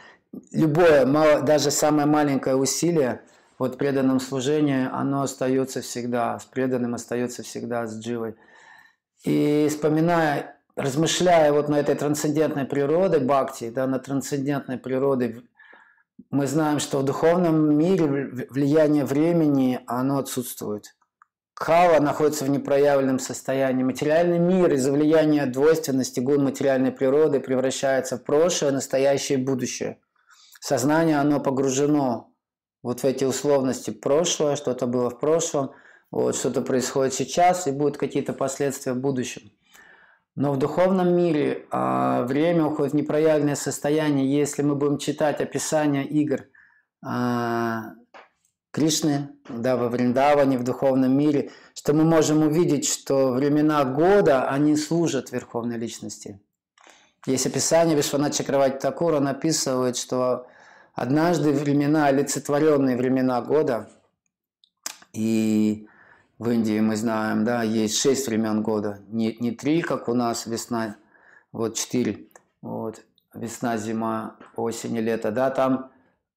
[0.51, 1.05] любое,
[1.41, 3.23] даже самое маленькое усилие
[3.58, 8.36] вот преданном служении, оно остается всегда, с преданным остается всегда с дживой.
[9.24, 15.44] И вспоминая, размышляя вот на этой трансцендентной природе бхакти, да, на трансцендентной природе,
[16.30, 20.96] мы знаем, что в духовном мире влияние времени, оно отсутствует.
[21.54, 23.84] Кава находится в непроявленном состоянии.
[23.84, 30.00] Материальный мир из-за влияния двойственности гун материальной природы превращается в прошлое, настоящее и будущее.
[30.60, 32.35] Сознание, оно погружено
[32.86, 35.71] вот в эти условности прошлое, что-то было в прошлом,
[36.12, 39.50] вот что-то происходит сейчас и будут какие-то последствия в будущем.
[40.36, 44.32] Но в духовном мире а, время уходит в непроявленное состояние.
[44.32, 46.45] Если мы будем читать описание игр
[47.04, 47.93] а,
[48.69, 54.76] Кришны, да, во Вриндаване, в духовном мире, что мы можем увидеть, что времена года, они
[54.76, 56.39] служат Верховной Личности.
[57.26, 59.28] Есть описание Вишвана Чакравати Такура, он
[59.98, 60.45] что
[60.95, 63.89] однажды времена, олицетворенные времена года,
[65.13, 65.88] и
[66.39, 70.45] в Индии мы знаем, да, есть шесть времен года, не, не три, как у нас
[70.45, 70.97] весна,
[71.51, 72.27] вот четыре,
[72.62, 73.03] вот,
[73.34, 75.91] весна, зима, осень и лето, да, там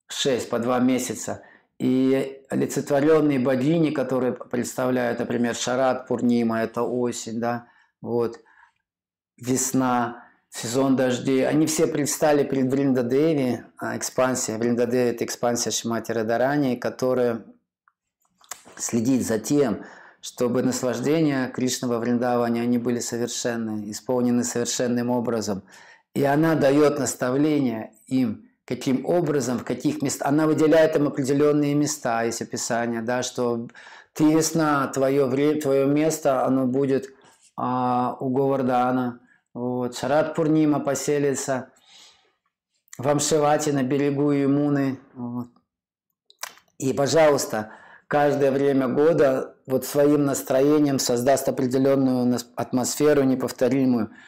[0.09, 1.43] шесть по два месяца–
[1.79, 7.69] и олицетворенные богини, которые представляют, например, Шарат Пурнима, это осень, да,
[8.01, 8.41] вот,
[9.37, 16.77] весна, сезон дождей, они все предстали перед Вриндадеви, а, экспансия, Вриндадеви– это экспансия Шимати Радарани,
[16.77, 17.45] которая
[18.77, 19.85] следит за тем,
[20.21, 25.63] чтобы наслаждения Кришны во Вриндаване, они были совершенны, исполнены совершенным образом.
[26.15, 30.29] И она дает наставление им– каким образом, в каких местах.
[30.29, 33.69] Она выделяет им определенные места, есть описание, да, что
[34.13, 37.07] ты весна, твое, время, твое место, оно будет
[37.57, 39.21] а, у Говардана.
[39.59, 39.97] Вот.
[39.97, 41.71] Шарат Пурнима поселится
[42.97, 44.99] в Амшевате на берегу Юмуны.
[45.15, 45.49] Вот.
[46.79, 47.73] И, пожалуйста,
[48.07, 54.11] каждое время года вот своим настроением создаст определенную атмосферу неповторимую–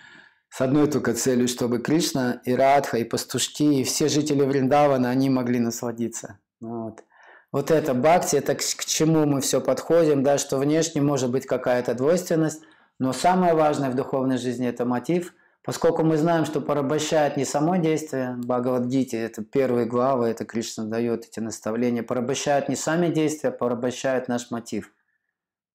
[0.50, 5.30] с одной только целью, чтобы Кришна и Радха, и пастушки, и все жители Вриндавана, они
[5.30, 6.40] могли насладиться.
[6.60, 7.04] Вот.
[7.52, 11.94] Вот это бхакти, это к чему мы все подходим, да, что внешне может быть какая-то
[11.94, 12.62] двойственность,
[13.00, 15.34] но самое важное в духовной жизни– это мотив,
[15.64, 21.24] поскольку мы знаем, что порабощает не само действие, Бхагавадгите, это первые главы, это Кришна дает
[21.24, 24.92] эти наставления, порабощает не сами действия, порабощает наш мотив–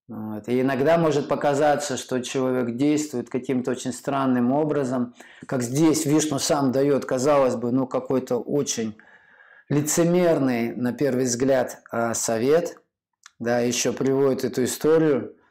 [0.08, 0.48] вот.
[0.48, 5.16] И иногда может показаться, что человек действует каким-то очень странным образом,
[5.48, 8.96] как здесь Вишну сам дает, казалось бы, ну какой-то очень
[9.68, 12.80] лицемерный, на первый взгляд, а, совет,
[13.40, 15.34] да, еще приводит эту историю.
[15.34, 15.45] а,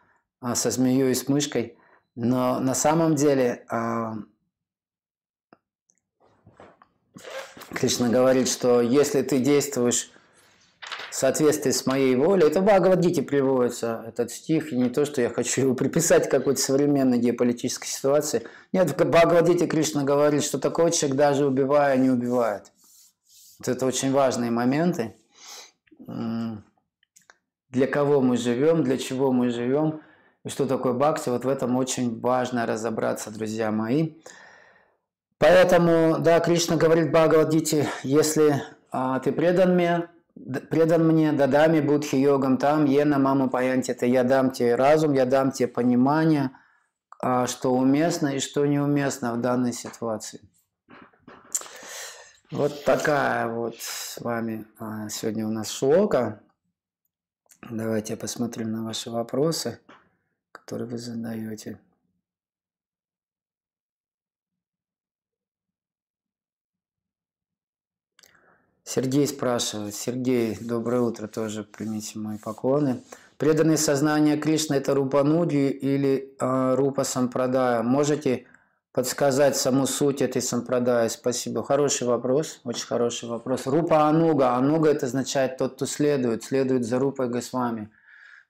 [0.54, 1.78] со змеей и с мышкой,
[2.14, 4.16] но на самом деле а,
[7.72, 10.10] Кришна говорит, что если ты действуешь
[11.14, 12.48] в соответствии с моей волей.
[12.48, 16.60] Это в Бхагавадгите приводится этот стих, и не то, что я хочу его приписать какой-то
[16.60, 18.42] современной геополитической ситуации.
[18.72, 22.72] Нет, в Бхагавадгите Кришна говорит, что такой человек даже убивая не убивает.
[23.60, 25.14] Вот это очень важные моменты.
[26.00, 30.00] Для кого мы живем, для чего мы живем,
[30.50, 34.14] что такое бхакти, вот в этом очень важно разобраться, друзья мои.
[35.38, 40.08] Поэтому, да, Кришна говорит Бхагавадгите, если а, ты предан мне,
[40.70, 45.26] предан мне, дадами будхи йогам там, ена маму паянти, это я дам тебе разум, я
[45.26, 46.50] дам тебе понимание,
[47.20, 50.40] а, что уместно и что неуместно в данной ситуации.
[52.50, 56.40] Вот такая вот с вами а, сегодня у нас шлока.
[57.68, 59.80] Давайте посмотрим на ваши вопросы,
[60.64, 61.78] который вы задаете.
[68.82, 69.94] Сергей спрашивает.
[69.94, 73.02] Сергей, доброе утро, тоже примите мои поклоны.
[73.38, 77.82] Преданное сознание Кришны– это Рупа Нудью или э, Рупа Сампрадая?
[77.82, 78.46] Можете
[78.92, 81.08] подсказать саму суть этой сампрадая?
[81.08, 81.62] Спасибо.
[81.64, 83.66] Хороший вопрос, очень хороший вопрос.
[83.66, 84.54] Рупа Ануга.
[84.54, 87.90] Ануга– это означает тот, кто следует, следует за Рупой Госвами–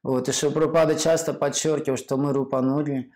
[0.05, 3.11] вот, и Шилпрапада часто подчеркивал, что мы Рупа Нуди.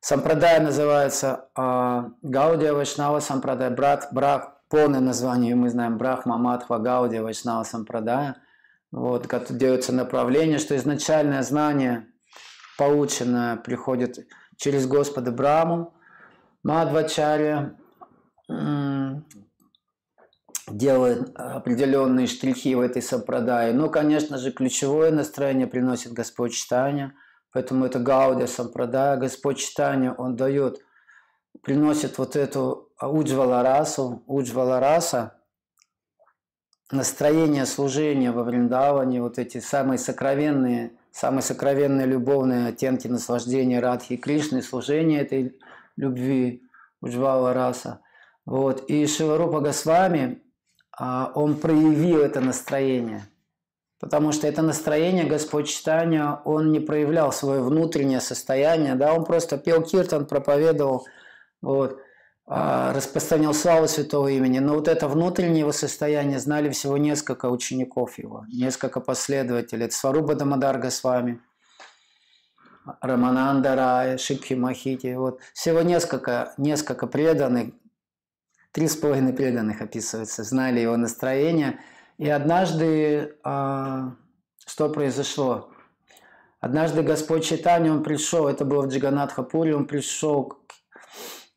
[0.00, 7.22] Сампрадая называется э, Гаудия Вайшнава Сампрадая, брат, брат, полное название мы знаем, Брахма Матхва Гаудия
[7.22, 8.36] Вайшнава Сампрадая–
[8.92, 12.06] вот, как делается направление, что изначальное знание,
[12.76, 14.18] полученное, приходит
[14.56, 15.94] через Господа Браму,
[16.62, 17.74] Мадвачарья,
[20.76, 23.72] делает определенные штрихи в этой сампрадае.
[23.72, 27.14] Ну, конечно же, ключевое настроение приносит Господь читания,
[27.52, 29.16] поэтому это Гаудия сампрадая.
[29.16, 30.80] Господь читания, Он дает,
[31.62, 35.38] приносит вот эту уджвала расу, уджвала раса,
[36.90, 44.62] настроение служения во Вриндаване, вот эти самые сокровенные, самые сокровенные любовные оттенки наслаждения Радхи Кришны,
[44.62, 45.58] служение этой
[45.96, 46.62] любви
[47.00, 48.00] Уджвала Раса.
[48.46, 48.84] Вот.
[48.88, 50.41] И Шиварупа Госвами,
[50.98, 53.26] он проявил это настроение.
[53.98, 59.58] Потому что это настроение Господь читания, он не проявлял свое внутреннее состояние, да, он просто
[59.58, 61.06] пел киртан, проповедовал,
[61.60, 62.00] вот.
[62.44, 64.58] А, распространял славу святого имени.
[64.58, 69.86] Но вот это внутреннее его состояние знали всего несколько учеников его, несколько последователей.
[69.86, 71.40] Это Сваруба Дамадарга с вами,
[73.00, 75.14] Рамананда Рая, Шипхи Махити.
[75.14, 75.40] Вот.
[75.54, 77.68] Всего несколько, несколько преданных,
[78.72, 81.78] три с половиной преданных описывается, знали его настроение.
[82.18, 84.14] И однажды, а,
[84.66, 85.70] что произошло?
[86.60, 90.58] Однажды Господь Читания, он пришел, это было в Джиганатхапуре, он пришел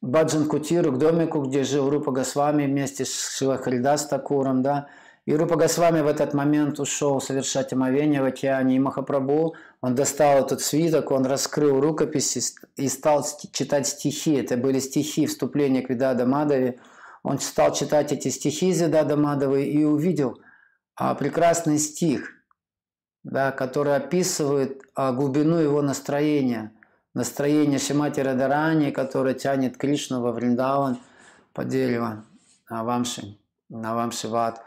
[0.01, 4.88] Баджан Кутиру, к домику, где жил Рупа Госвами вместе с Шилахридас Такуром, да,
[5.26, 8.76] и Рупа Госвами в этот момент ушел совершать омовение в океане.
[8.76, 12.41] И Махапрабху, он достал этот свиток, он раскрыл рукописи
[12.76, 14.36] и стал читать стихи.
[14.36, 16.80] Это были стихи вступления к Видада Мадаве.
[17.26, 20.39] Он стал читать эти стихи из Видада Мадавы и увидел
[20.95, 22.32] а, прекрасный стих,
[23.23, 26.71] да, который описывает а, глубину его настроения–
[27.15, 30.99] настроение Шимати Радарани, которое тянет Кришну во Вриндаван
[31.53, 32.23] по дереву
[32.69, 34.61] Навамши, Навамши Ват.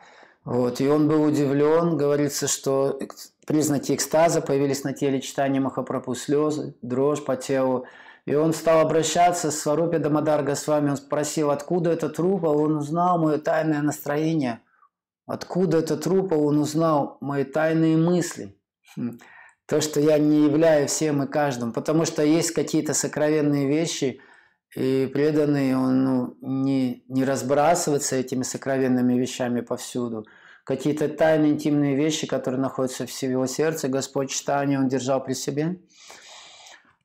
[0.44, 0.80] Вот.
[0.80, 2.98] И он был удивлен, говорится, что
[3.46, 7.86] признаки экстаза появились на теле читания Махапрабху, слезы, дрожь по телу.
[8.29, 12.76] И он стал обращаться с Сварупи Дамадарга с вами, он спросил, откуда этот труп, он
[12.76, 14.61] узнал мое тайное настроение.
[15.26, 18.55] Откуда этот труп, он узнал мои тайные мысли.
[18.95, 19.18] Хм.
[19.64, 24.20] То, что я не являю всем и каждым, потому что есть какие-то сокровенные вещи,
[24.76, 30.26] и преданный, он ну, не, не разбрасывается этими сокровенными вещами повсюду.
[30.64, 35.79] Какие-то тайные, интимные вещи, которые находятся в его сердце, Господь читание он держал при себе.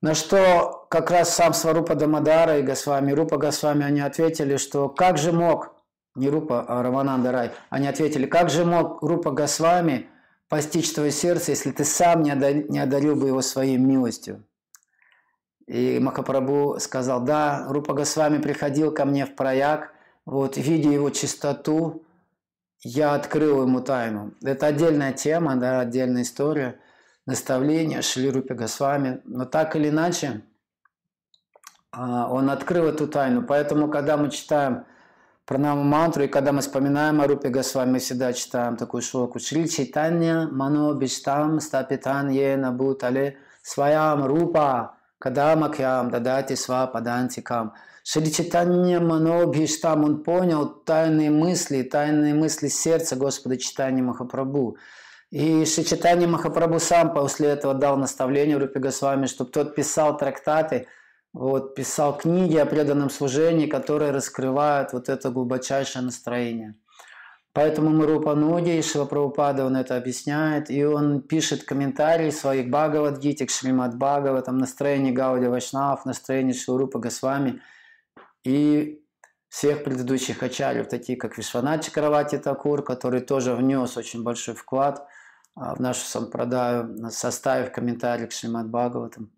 [0.03, 5.17] На что как раз сам Сварупа Дамадара и Госвами, Рупа Госвами, они ответили, что как
[5.17, 5.75] же мог,
[6.13, 10.09] не Рупа, а Рамананда Рай, они ответили, как же мог Рупа Госвами
[10.49, 14.43] постичь твое сердце, если ты сам не одарил, не одарил бы его своей милостью.
[15.67, 19.93] И Махапрабху сказал, да, Рупа Госвами приходил ко мне в прояк,
[20.25, 22.03] вот, видя его чистоту,
[22.81, 24.33] я открыл ему тайну.
[24.43, 26.77] Это отдельная тема, да, отдельная история,
[27.25, 29.21] наставление Шли Рупи Госвами.
[29.25, 30.41] Но так или иначе,
[31.91, 33.43] а, он открыл эту тайну.
[33.43, 34.85] Поэтому, когда мы читаем
[35.45, 39.39] пранаму мантру, и когда мы вспоминаем о Рупе Госвами, мы всегда читаем такую шлоку.
[39.39, 47.73] Шри Чайтанья Мано Биштам Стапитан Ена Бутале Своям Рупа Кадамакьям Дадати Сва Падантикам.
[48.03, 54.77] Шри Чайтанья Мано Биштам, он понял тайные мысли, тайные мысли сердца Господа Читания Махапрабху.
[55.33, 60.87] И Шичитани Махапрабху сам после этого дал наставление Рупе Госвами, чтобы тот писал трактаты–
[61.33, 66.75] вот, писал книги о преданном служении, которые раскрывают вот это глубочайшее настроение.
[67.53, 73.95] Поэтому Марупа Нуди, Прабхупада, он это объясняет, и он пишет комментарии своих Бхагавадгите к Шримад
[73.95, 77.61] Бхагаватам, настроение Гауди Вайшнав, настроение Шилрупа Госвами
[78.43, 79.03] и
[79.49, 85.07] всех предыдущих ачарьев, такие как Вишванат Чакравати Такур, который тоже внес очень большой вклад
[85.55, 89.31] в нашу сампрадаю, составив комментарий к Шримад Бхагаватам.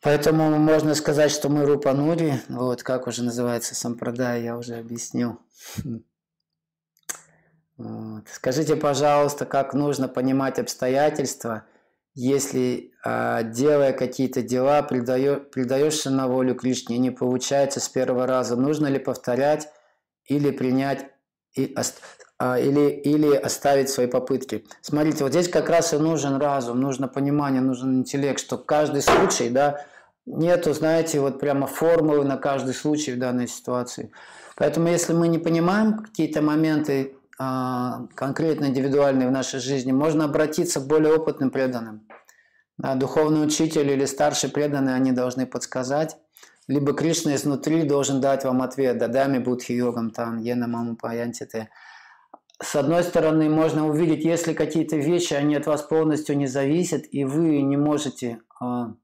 [0.00, 5.38] Поэтому можно сказать, что мы рупанули, вот как уже называется сампрадай, я уже объяснил.
[7.76, 8.24] Вот.
[8.32, 11.62] Скажите, пожалуйста, как нужно понимать обстоятельства,
[12.12, 18.56] если, а, делая какие-то дела, предаешься на волю Кришне и не получается с первого раза,
[18.56, 19.68] нужно ли повторять
[20.24, 21.06] или принять
[21.54, 21.82] и а,
[22.40, 24.64] или, или оставить свои попытки.
[24.80, 29.48] Смотрите, вот здесь как раз и нужен разум, нужно понимание, нужен интеллект, что каждый случай,
[29.48, 29.84] да,
[30.26, 34.12] нету, знаете, вот прямо формулы на каждый случай в данной ситуации.
[34.56, 40.80] Поэтому если мы не понимаем какие-то моменты а, конкретно индивидуальные в нашей жизни, можно обратиться
[40.80, 42.06] к более опытным преданным.
[42.76, 46.16] Да, духовный учитель или старший преданный, они должны подсказать.
[46.66, 48.98] Либо Кришна изнутри должен дать вам ответ.
[48.98, 51.70] Дадами будхи йогам там, ена маму паянтите.
[52.60, 57.24] С одной стороны, можно увидеть, если какие-то вещи, они от вас полностью не зависят, и
[57.24, 58.94] вы не можете а,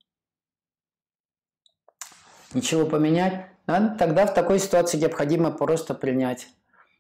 [2.52, 6.48] ничего поменять, да, тогда в такой ситуации необходимо просто принять.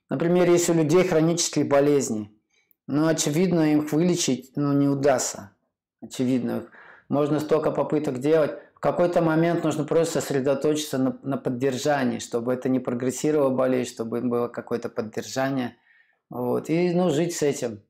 [0.08, 2.30] Например, если у людей хронические болезни,
[2.86, 5.52] ну, очевидно, их вылечить ну, не удастся.
[6.02, 6.66] Очевидно,
[7.08, 8.52] можно столько попыток делать.
[8.74, 14.20] В какой-то момент нужно просто сосредоточиться на, на поддержании, чтобы это не прогрессировало болезнь, чтобы
[14.20, 15.76] было какое-то поддержание.
[16.30, 17.82] Вот, и ну, жить с этим.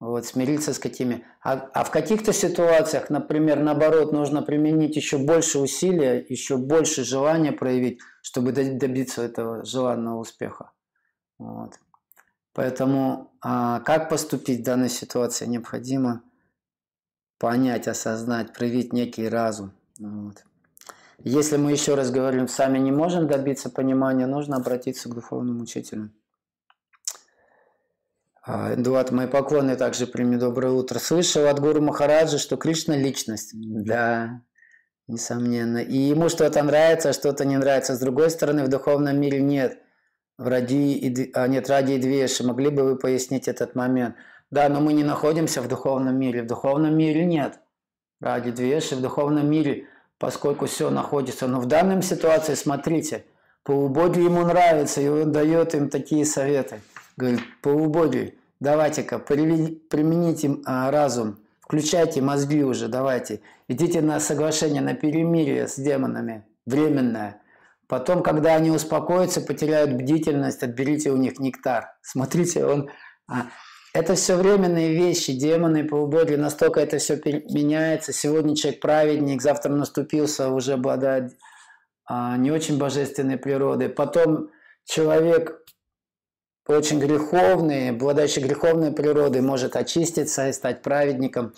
[0.00, 1.24] Вот, смириться с какими.
[1.44, 7.52] А, а в каких-то ситуациях, например, наоборот, нужно применить еще больше усилия, еще больше желания
[7.52, 10.72] проявить, чтобы добиться этого желанного успеха.
[11.38, 11.78] Вот.
[12.52, 16.22] Поэтому а, как поступить в данной ситуации необходимо
[17.38, 19.72] понять, осознать, проявить некий разум.
[20.00, 20.44] Вот.
[21.18, 26.10] Если мы еще раз говорим, сами не можем добиться понимания, нужно обратиться к духовному учителю.
[28.44, 30.98] А, Эдуард, мои поклоны также прими доброе утро.
[30.98, 33.52] Слышал от Гуру Махараджа, что Кришна– личность.
[33.54, 34.42] Да,
[35.06, 35.78] несомненно.
[35.78, 37.94] И ему что-то нравится, а что-то не нравится.
[37.94, 39.78] С другой стороны, в духовном мире нет–
[40.38, 42.44] ради и, а нет, ради и двеши.
[42.44, 44.16] Могли бы вы пояснить этот момент?
[44.50, 46.42] Да, но мы не находимся в духовном мире.
[46.42, 47.60] В духовном мире нет
[48.20, 48.96] ради двеши.
[48.96, 49.86] В духовном мире,
[50.18, 51.46] поскольку все находится.
[51.46, 53.24] Но в данной ситуации, смотрите,
[53.64, 56.80] полубоги ему нравится, и он дает им такие советы.
[57.16, 63.40] Говорит, полубоги, давайте-ка, примените а, разум, включайте мозги уже, давайте.
[63.68, 67.40] Идите на соглашение, на перемирие с демонами, временное.
[67.86, 71.94] Потом, когда они успокоятся, потеряют бдительность, отберите у них нектар.
[72.00, 72.88] Смотрите, он...
[73.28, 73.48] А,
[73.94, 78.14] это все временные вещи, демоны, полубоги, настолько это все меняется.
[78.14, 81.36] Сегодня человек праведник, завтра наступился, уже обладает
[82.06, 83.90] а, не очень божественной природой.
[83.90, 84.48] Потом
[84.84, 85.61] человек
[86.66, 91.52] очень греховный, обладающий греховной природой, может очиститься и стать праведником.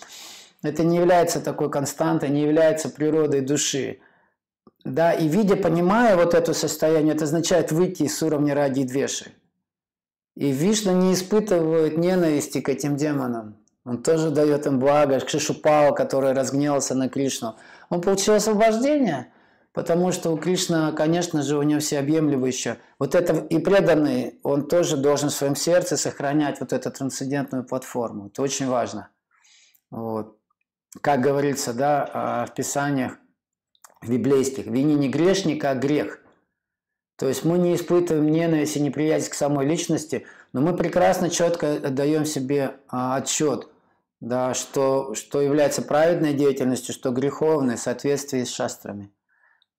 [0.63, 3.99] Это не является такой константой, не является природой души.
[4.83, 9.31] Да, и видя, понимая вот это состояние, это означает выйти с уровня ради двеши.
[10.35, 13.57] И Вишна не испытывает ненависти к этим демонам.
[13.85, 15.19] Он тоже дает им благо.
[15.19, 17.55] Кшишупала, который разгневался на Кришну.
[17.89, 19.31] Он получил освобождение,
[19.75, 22.79] потому что у Кришны, конечно же, у него всеобъемлющее.
[22.97, 28.27] Вот это и преданный, он тоже должен в своем сердце сохранять вот эту трансцендентную платформу.
[28.27, 29.09] Это очень важно.
[29.91, 30.37] Вот.
[31.01, 33.17] Как говорится, да, в Писаниях,
[34.01, 34.65] библейских.
[34.65, 36.21] Вини не грешника, а грех.
[37.17, 41.73] То есть мы не испытываем ненависть и неприязнь к самой личности, но мы прекрасно, четко
[41.73, 43.69] отдаем себе а, отчет,
[44.19, 49.11] да, что, что является праведной деятельностью, что греховной в соответствии с шастрами.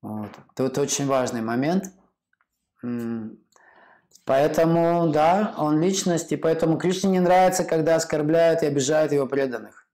[0.06, 0.30] Вот.
[0.54, 1.92] Тут очень важный момент.
[4.24, 9.86] Поэтому, да, он личность, и поэтому Кришне не нравится, когда оскорбляют и обижают его преданных.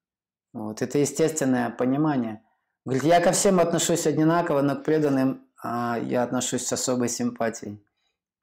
[0.53, 0.83] Вот.
[0.83, 2.43] Это естественное понимание–
[2.85, 7.81] Говорит, я ко всем отношусь одинаково, но к преданным а, я отношусь с особой симпатией.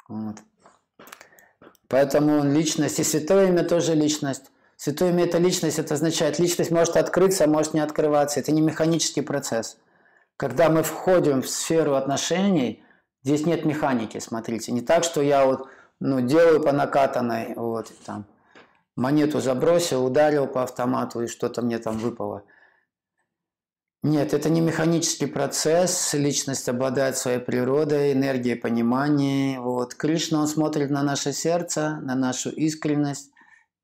[0.07, 0.37] Вот.
[1.89, 4.51] Поэтому личность, и святое имя тоже личность.
[4.77, 8.39] Святое имя– это личность, это означает, личность может открыться, может не открываться.
[8.39, 9.77] Это не механический процесс.
[10.39, 12.81] Когда мы входим в сферу отношений,
[13.23, 14.71] здесь нет механики, смотрите.
[14.71, 15.67] Не так, что я вот
[15.99, 18.25] ну, делаю по накатанной, вот, там,
[18.95, 22.43] монету забросил, ударил по автомату, и что-то мне там выпало–
[24.01, 26.13] нет, это не механический процесс.
[26.13, 29.59] Личность обладает своей природой, энергией понимания.
[29.59, 29.93] Вот.
[29.93, 33.31] Кришна, он смотрит на наше сердце, на нашу искренность.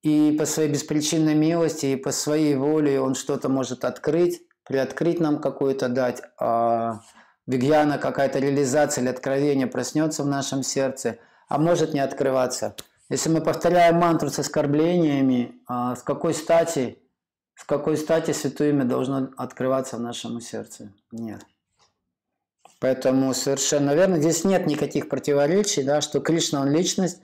[0.04, 5.40] И по своей беспричинной милости, и по своей воле он что-то может открыть, приоткрыть нам
[5.40, 6.22] какую-то дать.
[6.40, 7.02] А
[7.48, 12.76] Вигьяна, какая-то реализация или откровение проснется в нашем сердце, а может не открываться.
[13.10, 17.00] Если мы повторяем мантру с оскорблениями, а с какой стати
[17.56, 20.92] с какой стати святое имя должно открываться в нашем сердце?
[21.12, 21.46] Нет.
[22.80, 24.20] Поэтому совершенно верно.
[24.20, 27.22] Здесь нет никаких противоречий, да, что Кришна он личность,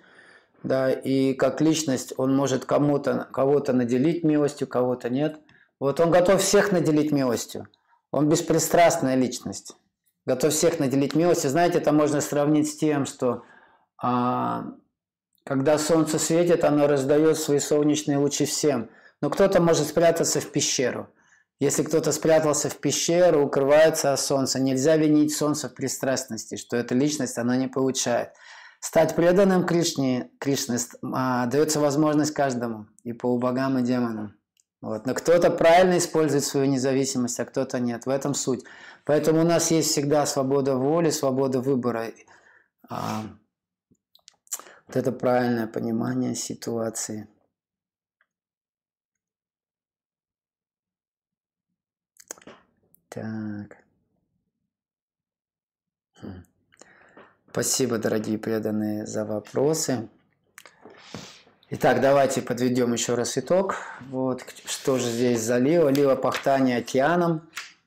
[0.63, 5.39] да, и как личность он может кому-то, кого-то наделить милостью, кого-то нет.
[5.81, 7.67] Вот он готов всех наделить милостью.
[8.11, 9.75] Он беспристрастная личность.
[10.27, 11.49] Готов всех наделить милостью.
[11.49, 13.41] Знаете, это можно сравнить с тем, что
[13.99, 14.65] а,
[15.43, 18.91] Когда солнце светит, оно раздает свои солнечные лучи всем.
[19.21, 21.09] Но кто-то может спрятаться в пещеру.
[21.59, 26.93] Если кто-то спрятался в пещеру, укрывается от солнца, нельзя винить солнце в пристрастности, что эта
[26.93, 28.33] личность она не получает.
[28.79, 30.77] Стать преданным Кришне, Кришне
[31.11, 34.35] а, дается возможность каждому, и по богам, и демонам.
[34.81, 35.05] Вот.
[35.05, 38.05] Но кто-то правильно использует свою независимость, а кто-то нет.
[38.05, 38.63] В этом суть.
[39.05, 42.11] Поэтому у нас есть всегда свобода воли, свобода выбора.
[42.89, 43.23] А,
[44.87, 47.27] вот это правильное понимание ситуации.
[53.09, 53.77] Так.
[56.21, 56.43] Хм.
[57.51, 60.09] Спасибо, дорогие преданные, за вопросы.
[61.73, 63.77] Итак, давайте подведем еще раз итог.
[64.09, 65.89] Вот, что же здесь за лила?
[65.89, 67.43] Лила пахтание океаном,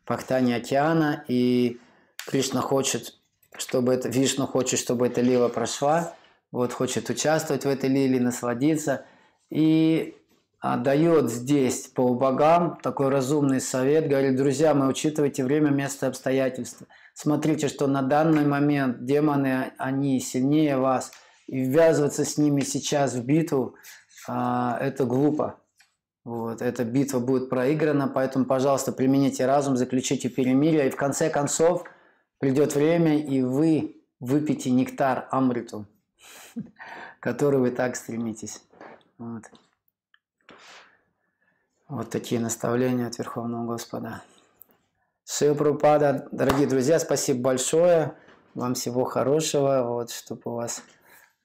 [0.07, 1.79] пахтание океана, и
[2.27, 3.15] Кришна хочет,
[3.55, 6.15] чтобы это, Вишну хочет, чтобы эта лила прошла,
[6.51, 9.05] вот, хочет участвовать в этой лиле, насладиться,
[9.51, 10.17] и
[10.63, 17.87] дает здесь полубогам такой разумный совет, говорит, друзья мои, учитывайте время, место, обстоятельства– Смотрите, что
[17.87, 21.13] на данный момент демоны, они сильнее вас,
[21.47, 23.77] и ввязываться с ними сейчас в битву,
[24.27, 25.61] а, это глупо.
[26.25, 31.85] Вот, эта битва будет проиграна, поэтому, пожалуйста, примените разум, заключите перемирие, и в конце концов
[32.39, 35.87] придет время, и вы выпьете нектар Амриту,
[37.21, 38.63] который вы так стремитесь.
[39.19, 39.45] Вот.
[41.89, 44.23] вот такие наставления от Верховного Господа.
[45.27, 48.15] Шива Прабхупада, дорогие друзья, спасибо большое.
[48.55, 50.83] Вам всего хорошего, вот, чтобы у вас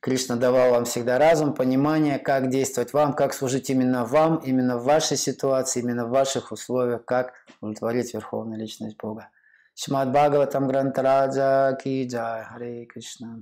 [0.01, 4.85] Кришна давал вам всегда разум, понимание, как действовать вам, как служить именно вам, именно в
[4.85, 9.29] вашей ситуации, именно в ваших условиях, как удовлетворить Верховную Личность Бога.
[9.75, 13.41] Шимад Бхагаватам Грантараджа Ки Джай, Харе Кришна.